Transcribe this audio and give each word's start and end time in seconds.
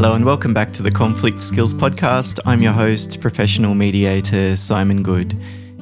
Hello 0.00 0.14
and 0.14 0.24
welcome 0.24 0.54
back 0.54 0.72
to 0.74 0.82
the 0.84 0.92
Conflict 0.92 1.42
Skills 1.42 1.74
Podcast. 1.74 2.38
I'm 2.46 2.62
your 2.62 2.72
host, 2.72 3.20
professional 3.20 3.74
mediator 3.74 4.54
Simon 4.54 5.02
Goode. 5.02 5.36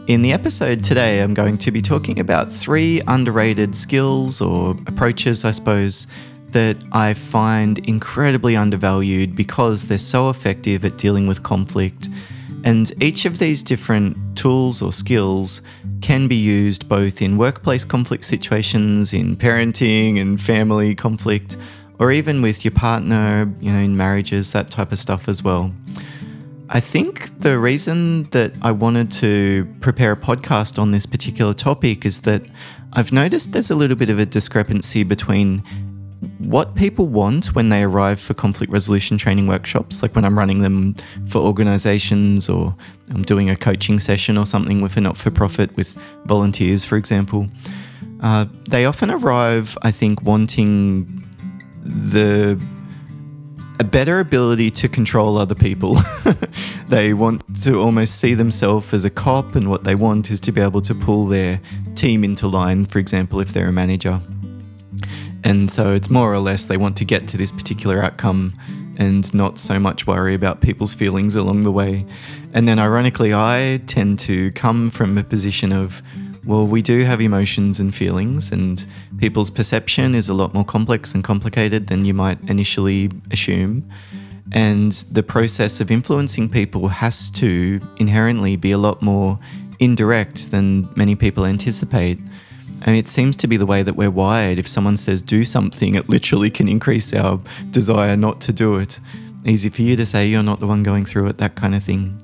In 0.07 0.23
the 0.23 0.33
episode 0.33 0.83
today, 0.83 1.21
I'm 1.21 1.35
going 1.35 1.59
to 1.59 1.71
be 1.71 1.83
talking 1.83 2.19
about 2.19 2.51
three 2.51 3.03
underrated 3.09 3.77
skills 3.77 4.41
or 4.41 4.71
approaches, 4.87 5.45
I 5.45 5.51
suppose, 5.51 6.07
that 6.53 6.79
I 6.93 7.13
find 7.13 7.79
incredibly 7.87 8.57
undervalued 8.57 9.37
because 9.37 9.85
they're 9.85 9.99
so 9.99 10.31
effective 10.31 10.87
at 10.87 10.97
dealing 10.97 11.27
with 11.27 11.43
conflict. 11.43 12.09
And 12.65 12.91
each 13.03 13.27
of 13.27 13.39
these 13.39 13.63
different 13.63 14.17
tools 14.35 14.81
or 14.81 14.95
skills 14.95 15.61
can 16.01 16.27
be 16.27 16.37
used 16.37 16.89
both 16.89 17.21
in 17.21 17.37
workplace 17.37 17.85
conflict 17.85 18.25
situations, 18.25 19.13
in 19.13 19.37
parenting 19.37 20.19
and 20.19 20.41
family 20.41 20.95
conflict, 20.95 21.59
or 21.99 22.13
even 22.13 22.43
with 22.43 22.65
your 22.65 22.73
partner, 22.73 23.53
you 23.61 23.73
know, 23.73 23.79
in 23.79 23.97
marriages, 23.97 24.53
that 24.53 24.71
type 24.71 24.93
of 24.93 24.99
stuff 24.99 25.29
as 25.29 25.43
well. 25.43 25.73
I 26.69 26.81
think 26.81 27.39
the 27.39 27.59
reason 27.59 28.25
that 28.31 28.53
I 28.61 28.73
wanted 28.73 29.13
to 29.13 29.67
prepare 29.81 30.13
a 30.13 30.17
podcast 30.17 30.81
on 30.81 30.91
this 30.91 31.07
particular 31.07 31.55
topic 31.55 32.05
is 32.05 32.21
that 32.23 32.43
I've 32.93 33.13
noticed 33.13 33.53
there's 33.53 33.71
a 33.71 33.77
little 33.77 33.97
bit 33.97 34.11
of 34.11 34.19
a 34.19 34.27
discrepancy 34.27 35.05
between 35.05 35.63
what 36.39 36.75
people 36.75 37.07
want 37.07 37.55
when 37.55 37.69
they 37.69 37.83
arrive 37.83 38.19
for 38.19 38.35
conflict 38.35 38.73
resolution 38.73 39.17
training 39.19 39.47
workshops, 39.47 40.03
like 40.03 40.15
when 40.15 40.25
I'm 40.25 40.37
running 40.37 40.61
them 40.61 40.95
for 41.27 41.39
organizations 41.39 42.49
or 42.49 42.75
I'm 43.11 43.23
doing 43.23 43.49
a 43.49 43.57
coaching 43.57 44.01
session 44.01 44.37
or 44.37 44.47
something 44.47 44.81
with 44.81 44.97
a 44.97 45.01
not 45.01 45.17
for 45.17 45.31
profit 45.31 45.75
with 45.77 45.97
volunteers, 46.25 46.85
for 46.85 46.97
example. 46.97 47.49
Uh, 48.21 48.47
they 48.69 48.87
often 48.87 49.11
arrive, 49.11 49.77
I 49.83 49.91
think, 49.91 50.23
wanting 50.23 51.26
the 51.87 52.61
a 53.79 53.85
better 53.85 54.21
ability 54.21 54.71
to 54.71 54.89
control 54.89 55.37
other 55.37 55.55
people. 55.55 55.99
they 56.89 57.13
want 57.13 57.43
to 57.63 57.79
almost 57.79 58.17
see 58.21 58.35
themselves 58.35 58.93
as 58.95 59.05
a 59.05 59.11
cop, 59.11 59.55
and 59.55 59.69
what 59.69 59.85
they 59.85 59.95
want 59.95 60.31
is 60.31 60.41
to 60.41 60.53
be 60.53 60.61
able 60.61 60.81
to 60.83 60.95
pull 60.95 61.27
their 61.27 61.61
team 61.95 62.25
into 62.25 62.49
line, 62.49 62.85
for 62.85 62.99
example, 62.99 63.41
if 63.41 63.53
they're 63.53 63.69
a 63.69 63.73
manager. 63.73 64.21
And 65.45 65.71
so 65.71 65.93
it's 65.93 66.11
more 66.11 66.33
or 66.33 66.39
less 66.39 66.67
they 66.67 66.77
want 66.77 66.97
to 66.97 67.05
get 67.05 67.29
to 67.29 67.37
this 67.37 67.53
particular 67.53 68.03
outcome 68.03 68.55
and 68.97 69.33
not 69.35 69.59
so 69.59 69.79
much 69.79 70.07
worry 70.07 70.35
about 70.35 70.61
people's 70.61 70.95
feelings 70.95 71.35
along 71.35 71.63
the 71.63 71.73
way. 71.73 72.07
And 72.55 72.67
then, 72.67 72.79
ironically, 72.79 73.35
I 73.35 73.83
tend 73.87 74.19
to 74.21 74.51
come 74.53 74.91
from 74.91 75.19
a 75.19 75.23
position 75.23 75.73
of 75.73 76.03
well, 76.47 76.67
we 76.67 76.81
do 76.81 77.01
have 77.01 77.21
emotions 77.21 77.81
and 77.81 77.95
feelings, 77.95 78.53
and 78.53 78.87
people's 79.19 79.51
perception 79.51 80.15
is 80.15 80.29
a 80.29 80.35
lot 80.35 80.55
more 80.55 80.65
complex 80.65 81.13
and 81.15 81.25
complicated 81.25 81.89
than 81.89 82.05
you 82.05 82.15
might 82.15 82.41
initially 82.49 83.11
assume. 83.33 83.91
And 84.53 84.93
the 85.11 85.25
process 85.25 85.81
of 85.81 85.91
influencing 85.91 86.49
people 86.49 86.89
has 86.89 87.31
to 87.31 87.81
inherently 87.97 88.55
be 88.55 88.71
a 88.71 88.79
lot 88.79 89.03
more 89.03 89.41
indirect 89.81 90.53
than 90.53 90.89
many 90.95 91.17
people 91.17 91.45
anticipate. 91.45 92.19
Mean, 92.87 92.95
it 92.95 93.09
seems 93.09 93.37
to 93.39 93.49
be 93.49 93.57
the 93.57 93.67
way 93.67 93.83
that 93.83 93.97
we're 93.97 94.11
wired. 94.11 94.59
If 94.59 94.69
someone 94.69 94.97
says 94.97 95.21
do 95.21 95.43
something, 95.43 95.97
it 95.97 96.09
literally 96.09 96.51
can 96.51 96.69
increase 96.69 97.13
our 97.13 97.41
desire 97.71 98.17
not 98.17 98.41
to 98.43 98.53
do 98.53 98.77
it. 98.77 99.01
Easy 99.45 99.69
for 99.69 99.83
you 99.83 99.97
to 99.97 100.07
say 100.07 100.29
you're 100.29 100.43
not 100.43 100.61
the 100.61 100.67
one 100.67 100.85
going 100.85 101.05
through 101.05 101.27
it, 101.27 101.39
that 101.39 101.57
kind 101.57 101.75
of 101.75 101.83
thing. 101.83 102.21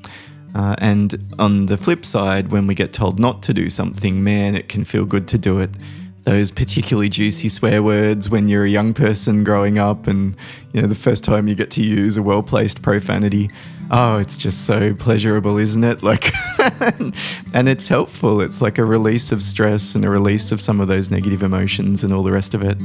Uh, 0.55 0.75
and 0.79 1.35
on 1.39 1.67
the 1.67 1.77
flip 1.77 2.05
side, 2.05 2.51
when 2.51 2.67
we 2.67 2.75
get 2.75 2.93
told 2.93 3.19
not 3.19 3.43
to 3.45 3.55
do 3.55 3.71
something, 3.71 4.23
man, 4.23 4.55
it 4.55 4.69
can 4.69 4.85
feel 4.85 5.07
good 5.07 5.27
to 5.29 5.39
do 5.39 5.59
it. 5.61 5.71
Those 6.25 6.53
particularly 6.53 7.09
juicy 7.09 7.49
swear 7.49 7.83
words 7.83 8.31
when 8.31 8.49
you're 8.49 8.65
a 8.65 8.71
young 8.71 8.95
person 8.95 9.43
growing 9.43 9.79
up, 9.79 10.07
and 10.07 10.37
you 10.73 10.81
know 10.81 10.87
the 10.87 10.95
first 10.95 11.25
time 11.25 11.49
you 11.49 11.55
get 11.55 11.71
to 11.73 11.83
use 11.83 12.17
a 12.17 12.23
well-placed 12.23 12.81
profanity. 12.81 13.51
Oh, 13.91 14.19
it's 14.19 14.37
just 14.37 14.65
so 14.65 14.95
pleasurable, 14.95 15.59
isn't 15.59 15.83
it? 15.83 16.03
Like, 16.03 16.33
and 17.53 17.69
it's 17.69 17.89
helpful. 17.89 18.41
It's 18.41 18.63
like 18.63 18.79
a 18.79 18.85
release 18.85 19.33
of 19.33 19.43
stress 19.43 19.95
and 19.95 20.05
a 20.05 20.11
release 20.11 20.53
of 20.53 20.61
some 20.61 20.81
of 20.81 20.89
those 20.89 21.11
negative 21.11 21.43
emotions 21.43 22.05
and 22.05 22.13
all 22.13 22.23
the 22.23 22.33
rest 22.33 22.55
of 22.55 22.63
it. 22.63 22.79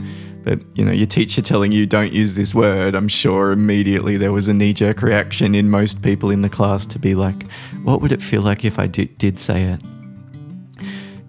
But 0.43 0.59
you 0.75 0.83
know, 0.83 0.91
your 0.91 1.07
teacher 1.07 1.41
telling 1.41 1.71
you 1.71 1.85
don't 1.85 2.11
use 2.11 2.33
this 2.35 2.55
word, 2.55 2.95
I'm 2.95 3.07
sure 3.07 3.51
immediately 3.51 4.17
there 4.17 4.33
was 4.33 4.47
a 4.47 4.53
knee 4.53 4.73
jerk 4.73 5.01
reaction 5.01 5.53
in 5.53 5.69
most 5.69 6.01
people 6.01 6.31
in 6.31 6.41
the 6.41 6.49
class 6.49 6.85
to 6.87 6.99
be 6.99 7.13
like, 7.13 7.49
what 7.83 8.01
would 8.01 8.11
it 8.11 8.23
feel 8.23 8.41
like 8.41 8.65
if 8.65 8.79
I 8.79 8.87
did, 8.87 9.17
did 9.17 9.39
say 9.39 9.63
it? 9.63 9.81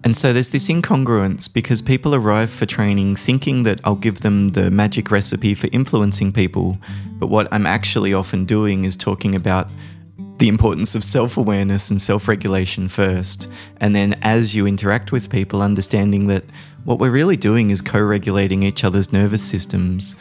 And 0.03 0.15
so 0.15 0.31
there's 0.31 0.49
this 0.49 0.67
incongruence 0.69 1.51
because 1.51 1.81
people 1.81 2.15
arrive 2.15 2.49
for 2.49 2.65
training 2.65 3.15
thinking 3.17 3.63
that 3.63 3.81
I'll 3.83 3.95
give 3.95 4.21
them 4.21 4.49
the 4.49 4.71
magic 4.71 5.11
recipe 5.11 5.53
for 5.53 5.67
influencing 5.71 6.31
people. 6.31 6.77
But 7.19 7.27
what 7.27 7.47
I'm 7.51 7.65
actually 7.65 8.13
often 8.13 8.45
doing 8.45 8.85
is 8.85 8.95
talking 8.95 9.35
about 9.35 9.67
the 10.37 10.47
importance 10.47 10.95
of 10.95 11.03
self 11.03 11.35
awareness 11.35 11.91
and 11.91 12.01
self 12.01 12.27
regulation 12.27 12.87
first. 12.87 13.49
And 13.77 13.93
then 13.93 14.17
as 14.21 14.55
you 14.55 14.65
interact 14.65 15.11
with 15.11 15.29
people, 15.29 15.61
understanding 15.61 16.27
that 16.27 16.45
what 16.85 16.97
we're 16.97 17.11
really 17.11 17.37
doing 17.37 17.69
is 17.69 17.81
co 17.81 18.01
regulating 18.01 18.63
each 18.63 18.83
other's 18.85 19.11
nervous 19.11 19.43
systems. 19.43 20.15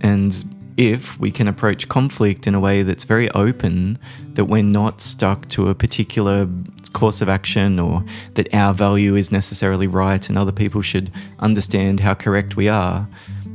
And 0.00 0.32
if 0.76 1.18
we 1.18 1.30
can 1.30 1.48
approach 1.48 1.88
conflict 1.88 2.46
in 2.46 2.54
a 2.54 2.60
way 2.60 2.82
that's 2.82 3.04
very 3.04 3.30
open, 3.32 3.98
that 4.34 4.46
we're 4.46 4.62
not 4.62 5.00
stuck 5.00 5.48
to 5.50 5.68
a 5.68 5.74
particular 5.74 6.48
course 6.94 7.20
of 7.20 7.28
action 7.28 7.78
or 7.78 8.02
that 8.34 8.52
our 8.54 8.72
value 8.72 9.14
is 9.14 9.30
necessarily 9.30 9.86
right 9.86 10.26
and 10.28 10.38
other 10.38 10.52
people 10.52 10.80
should 10.80 11.12
understand 11.40 12.00
how 12.00 12.14
correct 12.14 12.56
we 12.56 12.68
are. 12.68 13.06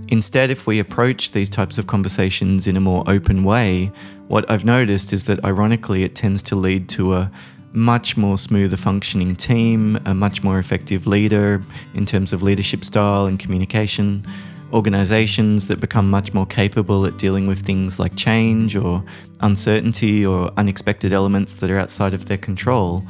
Instead, 0.09 0.51
if 0.51 0.67
we 0.67 0.79
approach 0.79 1.31
these 1.31 1.49
types 1.49 1.77
of 1.77 1.87
conversations 1.87 2.67
in 2.67 2.77
a 2.77 2.79
more 2.79 3.03
open 3.07 3.43
way, 3.43 3.91
what 4.27 4.49
I've 4.49 4.65
noticed 4.65 5.13
is 5.13 5.23
that 5.23 5.43
ironically 5.43 6.03
it 6.03 6.15
tends 6.15 6.43
to 6.43 6.55
lead 6.55 6.89
to 6.89 7.13
a 7.13 7.31
much 7.73 8.17
more 8.17 8.37
smoother 8.37 8.77
functioning 8.77 9.35
team, 9.35 9.99
a 10.05 10.13
much 10.13 10.43
more 10.43 10.59
effective 10.59 11.05
leader 11.05 11.63
in 11.93 12.05
terms 12.05 12.33
of 12.33 12.41
leadership 12.41 12.83
style 12.83 13.25
and 13.25 13.39
communication, 13.39 14.25
organizations 14.73 15.67
that 15.67 15.79
become 15.79 16.09
much 16.09 16.33
more 16.33 16.45
capable 16.45 17.05
at 17.05 17.17
dealing 17.17 17.47
with 17.47 17.59
things 17.59 17.99
like 17.99 18.15
change 18.15 18.75
or 18.75 19.03
uncertainty 19.41 20.25
or 20.25 20.51
unexpected 20.57 21.13
elements 21.13 21.55
that 21.55 21.71
are 21.71 21.77
outside 21.77 22.13
of 22.13 22.25
their 22.25 22.37
control. 22.37 23.03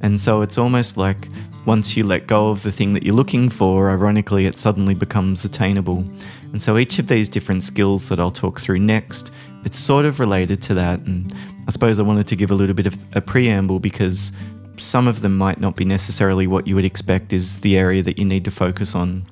And 0.00 0.20
so 0.20 0.42
it's 0.42 0.58
almost 0.58 0.96
like 0.96 1.28
once 1.66 1.96
you 1.96 2.04
let 2.04 2.26
go 2.26 2.50
of 2.50 2.62
the 2.62 2.72
thing 2.72 2.92
that 2.94 3.04
you're 3.04 3.14
looking 3.14 3.48
for, 3.48 3.90
ironically, 3.90 4.46
it 4.46 4.58
suddenly 4.58 4.94
becomes 4.94 5.44
attainable. 5.44 6.04
And 6.52 6.62
so 6.62 6.76
each 6.76 6.98
of 6.98 7.06
these 7.06 7.28
different 7.28 7.62
skills 7.62 8.08
that 8.08 8.20
I'll 8.20 8.30
talk 8.30 8.60
through 8.60 8.80
next, 8.80 9.30
it's 9.64 9.78
sort 9.78 10.04
of 10.04 10.20
related 10.20 10.60
to 10.62 10.74
that. 10.74 11.00
And 11.00 11.34
I 11.66 11.70
suppose 11.70 11.98
I 11.98 12.02
wanted 12.02 12.28
to 12.28 12.36
give 12.36 12.50
a 12.50 12.54
little 12.54 12.74
bit 12.74 12.86
of 12.86 12.96
a 13.14 13.20
preamble 13.20 13.80
because 13.80 14.32
some 14.76 15.08
of 15.08 15.22
them 15.22 15.38
might 15.38 15.60
not 15.60 15.76
be 15.76 15.84
necessarily 15.84 16.46
what 16.46 16.66
you 16.66 16.74
would 16.74 16.84
expect 16.84 17.32
is 17.32 17.60
the 17.60 17.78
area 17.78 18.02
that 18.02 18.18
you 18.18 18.24
need 18.24 18.44
to 18.44 18.50
focus 18.50 18.94
on. 18.94 19.24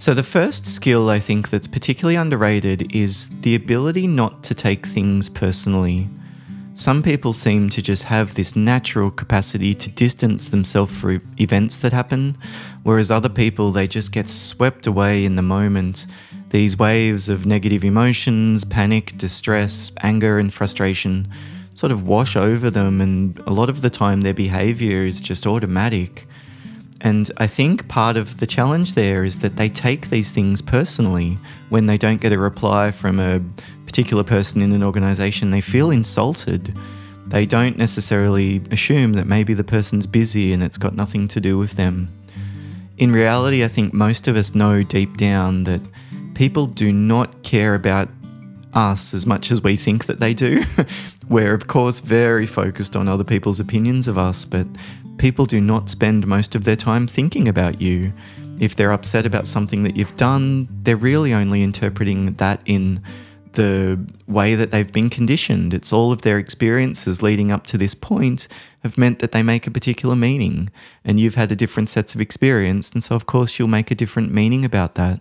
So, 0.00 0.14
the 0.14 0.22
first 0.22 0.64
skill 0.64 1.10
I 1.10 1.18
think 1.18 1.50
that's 1.50 1.66
particularly 1.66 2.16
underrated 2.16 2.96
is 2.96 3.28
the 3.42 3.54
ability 3.54 4.06
not 4.06 4.42
to 4.44 4.54
take 4.54 4.86
things 4.86 5.28
personally. 5.28 6.08
Some 6.72 7.02
people 7.02 7.34
seem 7.34 7.68
to 7.68 7.82
just 7.82 8.04
have 8.04 8.34
this 8.34 8.56
natural 8.56 9.10
capacity 9.10 9.74
to 9.74 9.90
distance 9.90 10.48
themselves 10.48 10.98
from 10.98 11.20
events 11.38 11.76
that 11.76 11.92
happen, 11.92 12.38
whereas 12.82 13.10
other 13.10 13.28
people, 13.28 13.72
they 13.72 13.86
just 13.86 14.10
get 14.10 14.26
swept 14.26 14.86
away 14.86 15.26
in 15.26 15.36
the 15.36 15.42
moment. 15.42 16.06
These 16.48 16.78
waves 16.78 17.28
of 17.28 17.44
negative 17.44 17.84
emotions, 17.84 18.64
panic, 18.64 19.18
distress, 19.18 19.92
anger, 20.00 20.38
and 20.38 20.50
frustration 20.50 21.30
sort 21.74 21.92
of 21.92 22.08
wash 22.08 22.36
over 22.36 22.70
them, 22.70 23.02
and 23.02 23.38
a 23.40 23.52
lot 23.52 23.68
of 23.68 23.82
the 23.82 23.90
time 23.90 24.22
their 24.22 24.32
behavior 24.32 25.04
is 25.04 25.20
just 25.20 25.46
automatic. 25.46 26.26
And 27.00 27.30
I 27.38 27.46
think 27.46 27.88
part 27.88 28.16
of 28.16 28.40
the 28.40 28.46
challenge 28.46 28.94
there 28.94 29.24
is 29.24 29.38
that 29.38 29.56
they 29.56 29.68
take 29.68 30.10
these 30.10 30.30
things 30.30 30.60
personally 30.60 31.38
when 31.70 31.86
they 31.86 31.96
don't 31.96 32.20
get 32.20 32.32
a 32.32 32.38
reply 32.38 32.90
from 32.90 33.18
a 33.18 33.40
particular 33.86 34.22
person 34.22 34.60
in 34.60 34.72
an 34.72 34.82
organization. 34.82 35.50
They 35.50 35.62
feel 35.62 35.90
insulted. 35.90 36.76
They 37.26 37.46
don't 37.46 37.78
necessarily 37.78 38.62
assume 38.70 39.14
that 39.14 39.26
maybe 39.26 39.54
the 39.54 39.64
person's 39.64 40.06
busy 40.06 40.52
and 40.52 40.62
it's 40.62 40.76
got 40.76 40.94
nothing 40.94 41.26
to 41.28 41.40
do 41.40 41.56
with 41.56 41.72
them. 41.72 42.12
In 42.98 43.12
reality, 43.12 43.64
I 43.64 43.68
think 43.68 43.94
most 43.94 44.28
of 44.28 44.36
us 44.36 44.54
know 44.54 44.82
deep 44.82 45.16
down 45.16 45.64
that 45.64 45.80
people 46.34 46.66
do 46.66 46.92
not 46.92 47.42
care 47.42 47.74
about 47.74 48.10
us 48.74 49.14
as 49.14 49.26
much 49.26 49.50
as 49.50 49.62
we 49.62 49.76
think 49.76 50.06
that 50.06 50.20
they 50.20 50.34
do. 50.34 50.64
We're, 51.28 51.54
of 51.54 51.66
course, 51.66 52.00
very 52.00 52.46
focused 52.46 52.96
on 52.96 53.08
other 53.08 53.24
people's 53.24 53.60
opinions 53.60 54.08
of 54.08 54.18
us, 54.18 54.44
but 54.44 54.66
people 55.20 55.44
do 55.44 55.60
not 55.60 55.90
spend 55.90 56.26
most 56.26 56.54
of 56.54 56.64
their 56.64 56.74
time 56.74 57.06
thinking 57.06 57.46
about 57.46 57.80
you. 57.80 58.10
If 58.58 58.74
they're 58.74 58.92
upset 58.92 59.26
about 59.26 59.46
something 59.46 59.82
that 59.82 59.94
you've 59.94 60.16
done, 60.16 60.66
they're 60.82 60.96
really 60.96 61.34
only 61.34 61.62
interpreting 61.62 62.32
that 62.34 62.62
in 62.64 63.02
the 63.52 64.00
way 64.26 64.54
that 64.54 64.70
they've 64.70 64.92
been 64.92 65.10
conditioned. 65.10 65.74
It's 65.74 65.92
all 65.92 66.10
of 66.10 66.22
their 66.22 66.38
experiences 66.38 67.20
leading 67.20 67.52
up 67.52 67.66
to 67.66 67.76
this 67.76 67.94
point 67.94 68.48
have 68.82 68.96
meant 68.96 69.18
that 69.18 69.32
they 69.32 69.42
make 69.42 69.66
a 69.66 69.70
particular 69.70 70.16
meaning. 70.16 70.70
And 71.04 71.20
you've 71.20 71.34
had 71.34 71.52
a 71.52 71.56
different 71.56 71.90
sets 71.90 72.14
of 72.14 72.22
experience. 72.22 72.90
And 72.92 73.04
so, 73.04 73.14
of 73.14 73.26
course, 73.26 73.58
you'll 73.58 73.68
make 73.68 73.90
a 73.90 73.94
different 73.94 74.32
meaning 74.32 74.64
about 74.64 74.94
that. 74.94 75.20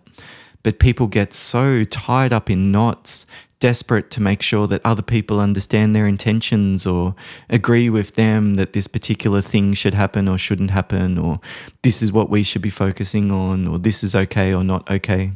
But 0.63 0.79
people 0.79 1.07
get 1.07 1.33
so 1.33 1.83
tied 1.83 2.31
up 2.31 2.49
in 2.49 2.71
knots 2.71 3.25
desperate 3.59 4.09
to 4.11 4.21
make 4.21 4.41
sure 4.41 4.67
that 4.67 4.81
other 4.85 5.01
people 5.01 5.39
understand 5.39 5.95
their 5.95 6.07
intentions 6.07 6.87
or 6.87 7.15
agree 7.49 7.89
with 7.89 8.15
them 8.15 8.55
that 8.55 8.73
this 8.73 8.87
particular 8.87 9.41
thing 9.41 9.73
should 9.73 9.93
happen 9.93 10.27
or 10.27 10.37
shouldn't 10.37 10.71
happen, 10.71 11.17
or 11.17 11.39
this 11.83 12.01
is 12.01 12.11
what 12.11 12.29
we 12.29 12.43
should 12.43 12.61
be 12.61 12.69
focusing 12.69 13.31
on, 13.31 13.67
or 13.67 13.77
this 13.77 14.03
is 14.03 14.15
okay 14.15 14.53
or 14.53 14.63
not 14.63 14.89
okay. 14.89 15.31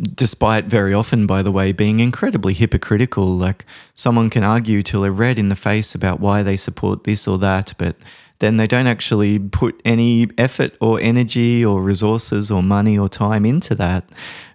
Despite 0.00 0.64
very 0.64 0.92
often, 0.92 1.26
by 1.26 1.42
the 1.42 1.52
way, 1.52 1.70
being 1.72 2.00
incredibly 2.00 2.54
hypocritical, 2.54 3.26
like 3.26 3.64
someone 3.94 4.30
can 4.30 4.42
argue 4.42 4.82
till 4.82 5.02
they're 5.02 5.12
red 5.12 5.38
in 5.38 5.48
the 5.48 5.56
face 5.56 5.94
about 5.94 6.18
why 6.20 6.42
they 6.42 6.56
support 6.56 7.04
this 7.04 7.28
or 7.28 7.38
that, 7.38 7.74
but 7.78 7.96
then 8.44 8.58
they 8.58 8.66
don't 8.66 8.86
actually 8.86 9.38
put 9.38 9.80
any 9.86 10.28
effort 10.36 10.76
or 10.78 11.00
energy 11.00 11.64
or 11.64 11.80
resources 11.80 12.50
or 12.50 12.62
money 12.62 12.98
or 12.98 13.08
time 13.08 13.46
into 13.46 13.74
that. 13.74 14.04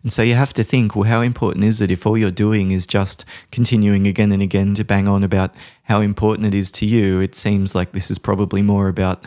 And 0.03 0.13
so 0.13 0.21
you 0.21 0.36
have 0.36 0.53
to 0.53 0.63
think, 0.63 0.95
well, 0.95 1.09
how 1.09 1.21
important 1.21 1.63
is 1.63 1.81
it 1.81 1.89
if 1.89 2.06
all 2.06 2.15
you're 2.15 2.30
doing 2.30 2.69
is 2.69 2.86
just 2.86 3.25
continuing 3.51 4.06
again 4.06 4.31
and 4.31 4.44
again 4.44 4.75
to 4.75 4.83
bang 4.83 5.07
on 5.07 5.24
about 5.24 5.56
how 5.83 6.01
important 6.01 6.45
it 6.45 6.53
is 6.53 6.69
to 6.71 6.86
you? 6.86 7.19
It 7.19 7.33
seems 7.33 7.74
like 7.74 7.91
this 7.91 8.12
is 8.12 8.19
probably 8.19 8.62
more 8.62 8.89
about 8.89 9.24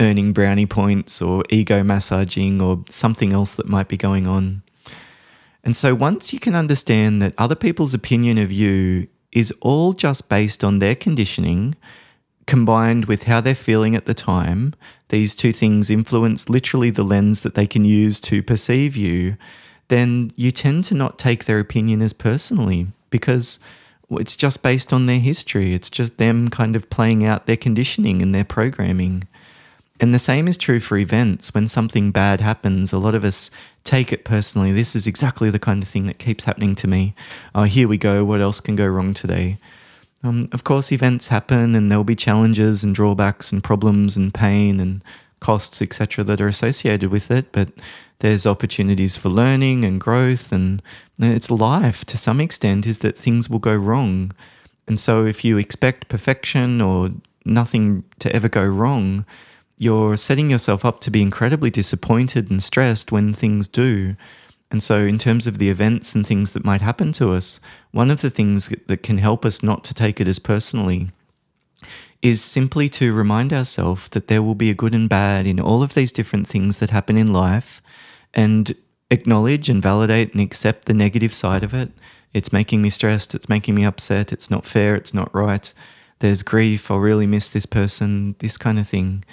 earning 0.00 0.32
brownie 0.32 0.64
points 0.64 1.20
or 1.20 1.44
ego 1.50 1.84
massaging 1.84 2.62
or 2.62 2.84
something 2.88 3.34
else 3.34 3.54
that 3.56 3.68
might 3.68 3.88
be 3.88 3.98
going 3.98 4.26
on. 4.26 4.62
And 5.62 5.76
so 5.76 5.94
once 5.94 6.32
you 6.32 6.40
can 6.40 6.54
understand 6.54 7.20
that 7.20 7.34
other 7.36 7.54
people's 7.54 7.92
opinion 7.92 8.38
of 8.38 8.50
you 8.50 9.08
is 9.30 9.52
all 9.60 9.92
just 9.92 10.30
based 10.30 10.64
on 10.64 10.78
their 10.78 10.94
conditioning, 10.94 11.74
combined 12.46 13.06
with 13.06 13.24
how 13.24 13.40
they're 13.40 13.54
feeling 13.54 13.96
at 13.96 14.06
the 14.06 14.14
time, 14.14 14.74
these 15.08 15.34
two 15.34 15.52
things 15.52 15.90
influence 15.90 16.48
literally 16.48 16.90
the 16.90 17.02
lens 17.02 17.40
that 17.40 17.54
they 17.54 17.66
can 17.66 17.84
use 17.84 18.20
to 18.20 18.42
perceive 18.42 18.96
you, 18.96 19.36
then 19.88 20.32
you 20.36 20.50
tend 20.50 20.84
to 20.84 20.94
not 20.94 21.18
take 21.18 21.44
their 21.44 21.60
opinion 21.60 22.02
as 22.02 22.12
personally 22.12 22.88
because 23.10 23.58
it's 24.10 24.36
just 24.36 24.62
based 24.62 24.92
on 24.92 25.06
their 25.06 25.18
history. 25.18 25.74
It's 25.74 25.90
just 25.90 26.18
them 26.18 26.48
kind 26.48 26.76
of 26.76 26.90
playing 26.90 27.24
out 27.24 27.46
their 27.46 27.56
conditioning 27.56 28.22
and 28.22 28.34
their 28.34 28.44
programming. 28.44 29.24
And 29.98 30.14
the 30.14 30.18
same 30.18 30.46
is 30.46 30.56
true 30.56 30.80
for 30.80 30.98
events. 30.98 31.54
When 31.54 31.68
something 31.68 32.10
bad 32.10 32.40
happens, 32.40 32.92
a 32.92 32.98
lot 32.98 33.14
of 33.14 33.24
us 33.24 33.50
take 33.82 34.12
it 34.12 34.24
personally. 34.24 34.72
This 34.72 34.94
is 34.94 35.06
exactly 35.06 35.50
the 35.50 35.58
kind 35.58 35.82
of 35.82 35.88
thing 35.88 36.06
that 36.06 36.18
keeps 36.18 36.44
happening 36.44 36.74
to 36.76 36.88
me. 36.88 37.14
Oh, 37.54 37.62
here 37.62 37.88
we 37.88 37.96
go. 37.96 38.24
What 38.24 38.40
else 38.40 38.60
can 38.60 38.76
go 38.76 38.86
wrong 38.86 39.14
today? 39.14 39.58
Um, 40.26 40.48
of 40.52 40.64
course, 40.64 40.90
events 40.90 41.28
happen 41.28 41.74
and 41.74 41.90
there'll 41.90 42.04
be 42.04 42.16
challenges 42.16 42.82
and 42.82 42.94
drawbacks 42.94 43.52
and 43.52 43.62
problems 43.62 44.16
and 44.16 44.34
pain 44.34 44.80
and 44.80 45.04
costs, 45.40 45.80
etc., 45.80 46.24
that 46.24 46.40
are 46.40 46.48
associated 46.48 47.10
with 47.10 47.30
it. 47.30 47.52
But 47.52 47.68
there's 48.18 48.46
opportunities 48.46 49.16
for 49.16 49.28
learning 49.28 49.84
and 49.84 50.00
growth, 50.00 50.50
and 50.50 50.82
it's 51.18 51.50
life 51.50 52.04
to 52.06 52.16
some 52.16 52.40
extent, 52.40 52.86
is 52.86 52.98
that 52.98 53.16
things 53.16 53.48
will 53.48 53.58
go 53.60 53.76
wrong. 53.76 54.32
And 54.88 54.98
so, 54.98 55.26
if 55.26 55.44
you 55.44 55.58
expect 55.58 56.08
perfection 56.08 56.80
or 56.80 57.10
nothing 57.44 58.04
to 58.18 58.34
ever 58.34 58.48
go 58.48 58.66
wrong, 58.66 59.24
you're 59.78 60.16
setting 60.16 60.50
yourself 60.50 60.84
up 60.84 61.00
to 61.00 61.10
be 61.10 61.22
incredibly 61.22 61.70
disappointed 61.70 62.50
and 62.50 62.62
stressed 62.62 63.12
when 63.12 63.34
things 63.34 63.68
do. 63.68 64.16
And 64.70 64.82
so, 64.82 65.00
in 65.00 65.18
terms 65.18 65.46
of 65.46 65.58
the 65.58 65.70
events 65.70 66.14
and 66.14 66.26
things 66.26 66.50
that 66.52 66.64
might 66.64 66.80
happen 66.80 67.12
to 67.12 67.30
us, 67.30 67.60
one 67.92 68.10
of 68.10 68.20
the 68.20 68.30
things 68.30 68.72
that 68.86 69.02
can 69.02 69.18
help 69.18 69.44
us 69.44 69.62
not 69.62 69.84
to 69.84 69.94
take 69.94 70.20
it 70.20 70.26
as 70.26 70.38
personally 70.38 71.10
is 72.22 72.42
simply 72.42 72.88
to 72.88 73.12
remind 73.12 73.52
ourselves 73.52 74.08
that 74.08 74.26
there 74.26 74.42
will 74.42 74.54
be 74.54 74.70
a 74.70 74.74
good 74.74 74.94
and 74.94 75.08
bad 75.08 75.46
in 75.46 75.60
all 75.60 75.82
of 75.82 75.94
these 75.94 76.10
different 76.10 76.48
things 76.48 76.78
that 76.78 76.90
happen 76.90 77.16
in 77.16 77.32
life 77.32 77.80
and 78.34 78.74
acknowledge 79.10 79.68
and 79.68 79.82
validate 79.82 80.32
and 80.32 80.40
accept 80.40 80.86
the 80.86 80.94
negative 80.94 81.32
side 81.32 81.62
of 81.62 81.72
it. 81.72 81.90
It's 82.32 82.52
making 82.52 82.82
me 82.82 82.90
stressed, 82.90 83.34
it's 83.34 83.48
making 83.48 83.74
me 83.74 83.84
upset, 83.84 84.32
it's 84.32 84.50
not 84.50 84.66
fair, 84.66 84.96
it's 84.96 85.14
not 85.14 85.34
right. 85.34 85.72
There's 86.18 86.42
grief, 86.42 86.90
I'll 86.90 86.98
really 86.98 87.26
miss 87.26 87.48
this 87.48 87.66
person, 87.66 88.34
this 88.40 88.56
kind 88.56 88.78
of 88.78 88.88
thing. 88.88 89.24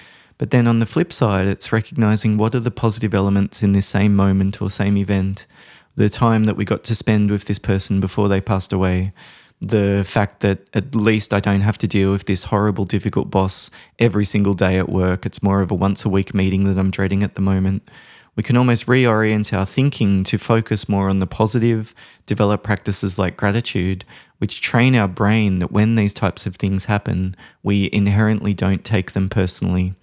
But 0.44 0.51
then 0.51 0.68
on 0.68 0.80
the 0.80 0.86
flip 0.86 1.13
side, 1.13 1.48
it's 1.48 1.72
recognizing 1.72 2.36
what 2.36 2.54
are 2.54 2.60
the 2.60 2.69
positive 2.69 3.13
elements 3.13 3.63
in 3.63 3.72
this 3.72 3.88
same 3.88 4.13
moment 4.13 4.62
or 4.62 4.69
same 4.69 4.98
event. 4.98 5.48
The 5.95 6.10
time 6.10 6.48
that 6.48 6.57
we 6.57 6.66
got 6.66 6.84
to 6.84 6.95
spend 6.95 7.31
with 7.31 7.45
this 7.45 7.60
person 7.60 8.01
before 8.01 8.28
they 8.28 8.42
passed 8.42 8.74
away. 8.74 9.13
The 9.62 10.04
fact 10.06 10.42
that 10.42 10.68
at 10.74 10.95
least 10.95 11.34
I 11.34 11.40
don't 11.40 11.62
have 11.62 11.78
to 11.78 11.88
deal 11.88 12.12
with 12.12 12.25
this 12.25 12.44
horrible, 12.44 12.84
difficult 12.84 13.31
boss 13.31 13.72
every 14.00 14.25
single 14.25 14.54
day 14.54 14.78
at 14.78 14.90
work. 14.90 15.25
It's 15.25 15.42
more 15.42 15.62
of 15.62 15.72
a 15.72 15.75
once 15.75 16.04
a 16.04 16.10
week 16.10 16.34
meeting 16.34 16.66
that 16.66 16.78
I'm 16.78 16.92
dreading 16.92 17.24
at 17.24 17.36
the 17.36 17.42
moment. 17.42 17.90
We 18.36 18.44
can 18.44 18.57
almost 18.57 18.86
reorient 18.86 19.57
our 19.57 19.66
thinking 19.66 20.25
to 20.25 20.38
focus 20.38 20.90
more 20.90 21.07
on 21.07 21.19
the 21.19 21.25
positive, 21.25 21.95
develop 22.25 22.63
practices 22.63 23.18
like 23.18 23.38
gratitude, 23.38 24.04
which 24.40 24.60
train 24.60 24.94
our 24.94 25.07
brain 25.07 25.60
that 25.60 25.72
when 25.72 25.95
these 25.95 26.13
types 26.13 26.45
of 26.45 26.57
things 26.57 26.84
happen, 26.84 27.34
we 27.63 27.90
inherently 27.94 28.54
don't 28.54 28.84
take 28.84 29.13
them 29.13 29.30
personally. 29.30 29.95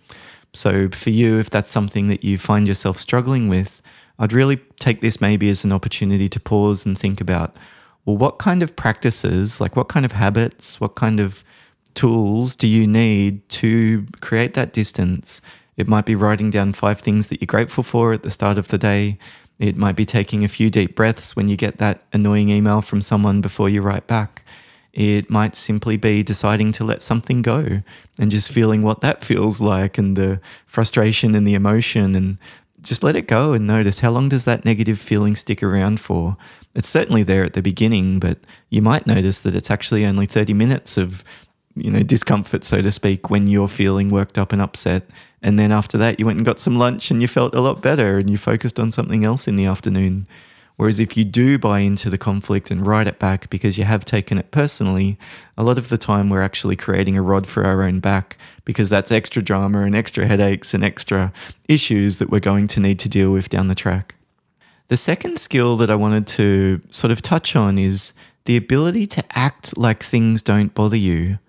So, 0.53 0.89
for 0.91 1.11
you, 1.11 1.39
if 1.39 1.51
that's 1.51 1.71
something 1.71 2.09
that 2.09 2.25
you 2.25 2.39
find 2.39 2.67
yourself 2.67 2.99
struggling 2.99 3.49
with, 3.49 3.81
I'd 4.19 4.33
really 4.33 4.57
take 4.79 5.01
this 5.01 5.21
maybe 5.21 5.49
as 5.49 5.65
an 5.65 5.73
opportunity 5.73 6.29
to 6.29 6.41
pause 6.41 6.85
and 6.85 6.99
think 6.99 7.21
about 7.21 7.57
well, 8.05 8.17
what 8.17 8.39
kind 8.39 8.63
of 8.63 8.77
practices, 8.77 9.61
like 9.61 9.77
what 9.77 9.89
kind 9.89 10.05
of 10.05 10.13
habits, 10.13 10.81
what 10.81 10.95
kind 10.95 11.21
of 11.21 11.45
tools 11.95 12.57
do 12.57 12.67
you 12.67 12.87
need 12.87 13.49
to 13.51 14.07
create 14.21 14.55
that 14.55 14.73
distance? 14.73 15.41
It 15.77 15.89
might 15.89 16.07
be 16.07 16.15
writing 16.15 16.51
down 16.51 16.73
five 16.73 17.01
things 17.01 17.29
that 17.29 17.41
you're 17.41 17.47
grateful 17.47 17.85
for 17.85 18.13
at 18.13 18.23
the 18.23 18.31
start 18.31 18.59
of 18.59 18.69
the 18.69 18.79
day. 18.79 19.19
It 19.59 19.77
might 19.77 19.97
be 19.97 20.07
taking 20.07 20.45
a 20.45 20.49
few 20.49 20.71
deep 20.71 20.97
breaths 20.97 21.37
when 21.37 21.49
you 21.49 21.57
get 21.57 21.79
that 21.79 22.03
annoying 22.13 22.49
email 22.49 22.81
from 22.81 23.03
someone 23.03 23.41
before 23.41 23.69
you 23.69 23.83
write 23.83 24.07
back. 24.07 24.43
It 24.93 25.31
might 25.31 25.55
simply 25.55 25.97
be 25.97 26.23
deciding 26.23 26.73
to 26.73 26.85
let 26.85 27.03
something 27.03 27.43
go 27.43 27.83
and 28.19 28.31
just 28.31 28.51
feeling 28.51 28.83
what 28.83 29.01
that 29.01 29.25
feels 29.31 29.61
like 29.61 29.99
and 29.99 30.17
the 30.17 30.41
frustration 30.67 31.35
and 31.35 31.47
the 31.47 31.55
emotion 31.55 32.15
and 32.15 32.39
just 32.83 33.03
let 33.03 33.17
it 33.17 33.27
go 33.27 33.53
and 33.53 33.67
notice 33.67 34.01
how 34.01 34.11
long 34.11 34.29
does 34.29 34.45
that 34.45 34.65
negative 34.65 34.99
feeling 34.99 35.37
stick 35.37 35.63
around 35.63 36.01
for. 36.01 36.37
It's 36.75 36.89
certainly 36.89 37.23
there 37.23 37.45
at 37.45 37.53
the 37.53 37.63
beginning, 37.63 38.21
but 38.21 38.39
you 38.71 38.81
might 38.81 39.07
notice 39.07 39.41
that 39.41 39.55
it's 39.55 39.71
actually 39.71 40.07
only 40.07 40.27
30 40.27 40.55
minutes 40.55 40.97
of 40.97 41.25
you 41.77 41.91
know 41.91 42.03
discomfort 42.03 42.65
so 42.65 42.83
to 42.83 42.91
speak 42.91 43.31
when 43.31 43.47
you're 43.47 43.69
feeling 43.69 44.11
worked 44.11 44.37
up 44.37 44.53
and 44.53 44.61
upset 44.61 45.09
and 45.41 45.57
then 45.57 45.71
after 45.71 45.97
that 45.97 46.19
you 46.19 46.27
went 46.27 46.37
and 46.37 46.45
got 46.45 46.59
some 46.59 46.75
lunch 46.75 47.11
and 47.11 47.23
you 47.23 47.29
felt 47.29 47.55
a 47.55 47.61
lot 47.61 47.81
better 47.81 48.19
and 48.19 48.29
you 48.29 48.37
focused 48.37 48.81
on 48.81 48.91
something 48.91 49.25
else 49.25 49.47
in 49.47 49.55
the 49.55 49.65
afternoon 49.65 50.27
Whereas 50.81 50.99
if 50.99 51.15
you 51.15 51.27
do 51.27 51.59
buy 51.59 51.81
into 51.81 52.09
the 52.09 52.17
conflict 52.17 52.71
and 52.71 52.87
write 52.87 53.07
it 53.07 53.19
back 53.19 53.51
because 53.51 53.77
you 53.77 53.85
have 53.85 54.03
taken 54.03 54.39
it 54.39 54.51
personally, 54.51 55.19
a 55.59 55.63
lot 55.63 55.77
of 55.77 55.91
the 55.91 55.99
time 55.99 56.31
we're 56.31 56.41
actually 56.41 56.75
creating 56.75 57.19
a 57.19 57.23
rod 57.23 57.47
for 57.47 57.67
our 57.67 57.83
own 57.83 58.01
back 58.01 58.39
because 58.65 58.89
that's 58.89 59.13
extra 59.13 59.43
drama 59.43 59.83
and 59.83 59.95
extra 59.95 60.27
headaches 60.27 60.73
and 60.73 60.83
extra 60.83 61.35
issues 61.69 62.17
that 62.17 62.31
we're 62.31 62.41
going 62.41 62.67
to 62.69 62.81
need 62.81 62.99
to 63.01 63.11
deal 63.11 63.31
with 63.31 63.51
down 63.51 63.69
the 63.69 63.75
track. 63.75 64.15
The 64.89 64.97
second 64.97 65.39
skill 65.39 65.77
that 65.77 65.91
I 65.91 65.97
wanted 65.97 66.27
to 66.29 66.81
sort 66.89 67.11
of 67.11 67.21
touch 67.21 67.55
on 67.55 67.77
is 67.77 68.15
the 68.47 68.57
ability 68.57 69.07
to 69.09 69.39
act 69.39 69.77
like 69.77 70.03
things 70.03 70.41
don't 70.41 70.73
bother 70.73 70.97
you. 70.97 71.41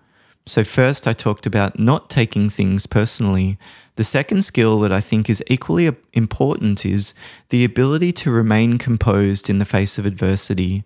So, 0.44 0.62
first, 0.62 1.08
I 1.08 1.14
talked 1.14 1.46
about 1.46 1.78
not 1.78 2.10
taking 2.10 2.50
things 2.50 2.86
personally. 2.86 3.56
The 3.96 4.04
second 4.04 4.42
skill 4.42 4.80
that 4.80 4.92
I 4.92 5.00
think 5.00 5.28
is 5.28 5.44
equally 5.48 5.94
important 6.14 6.86
is 6.86 7.12
the 7.50 7.64
ability 7.64 8.12
to 8.12 8.30
remain 8.30 8.78
composed 8.78 9.50
in 9.50 9.58
the 9.58 9.66
face 9.66 9.98
of 9.98 10.06
adversity. 10.06 10.84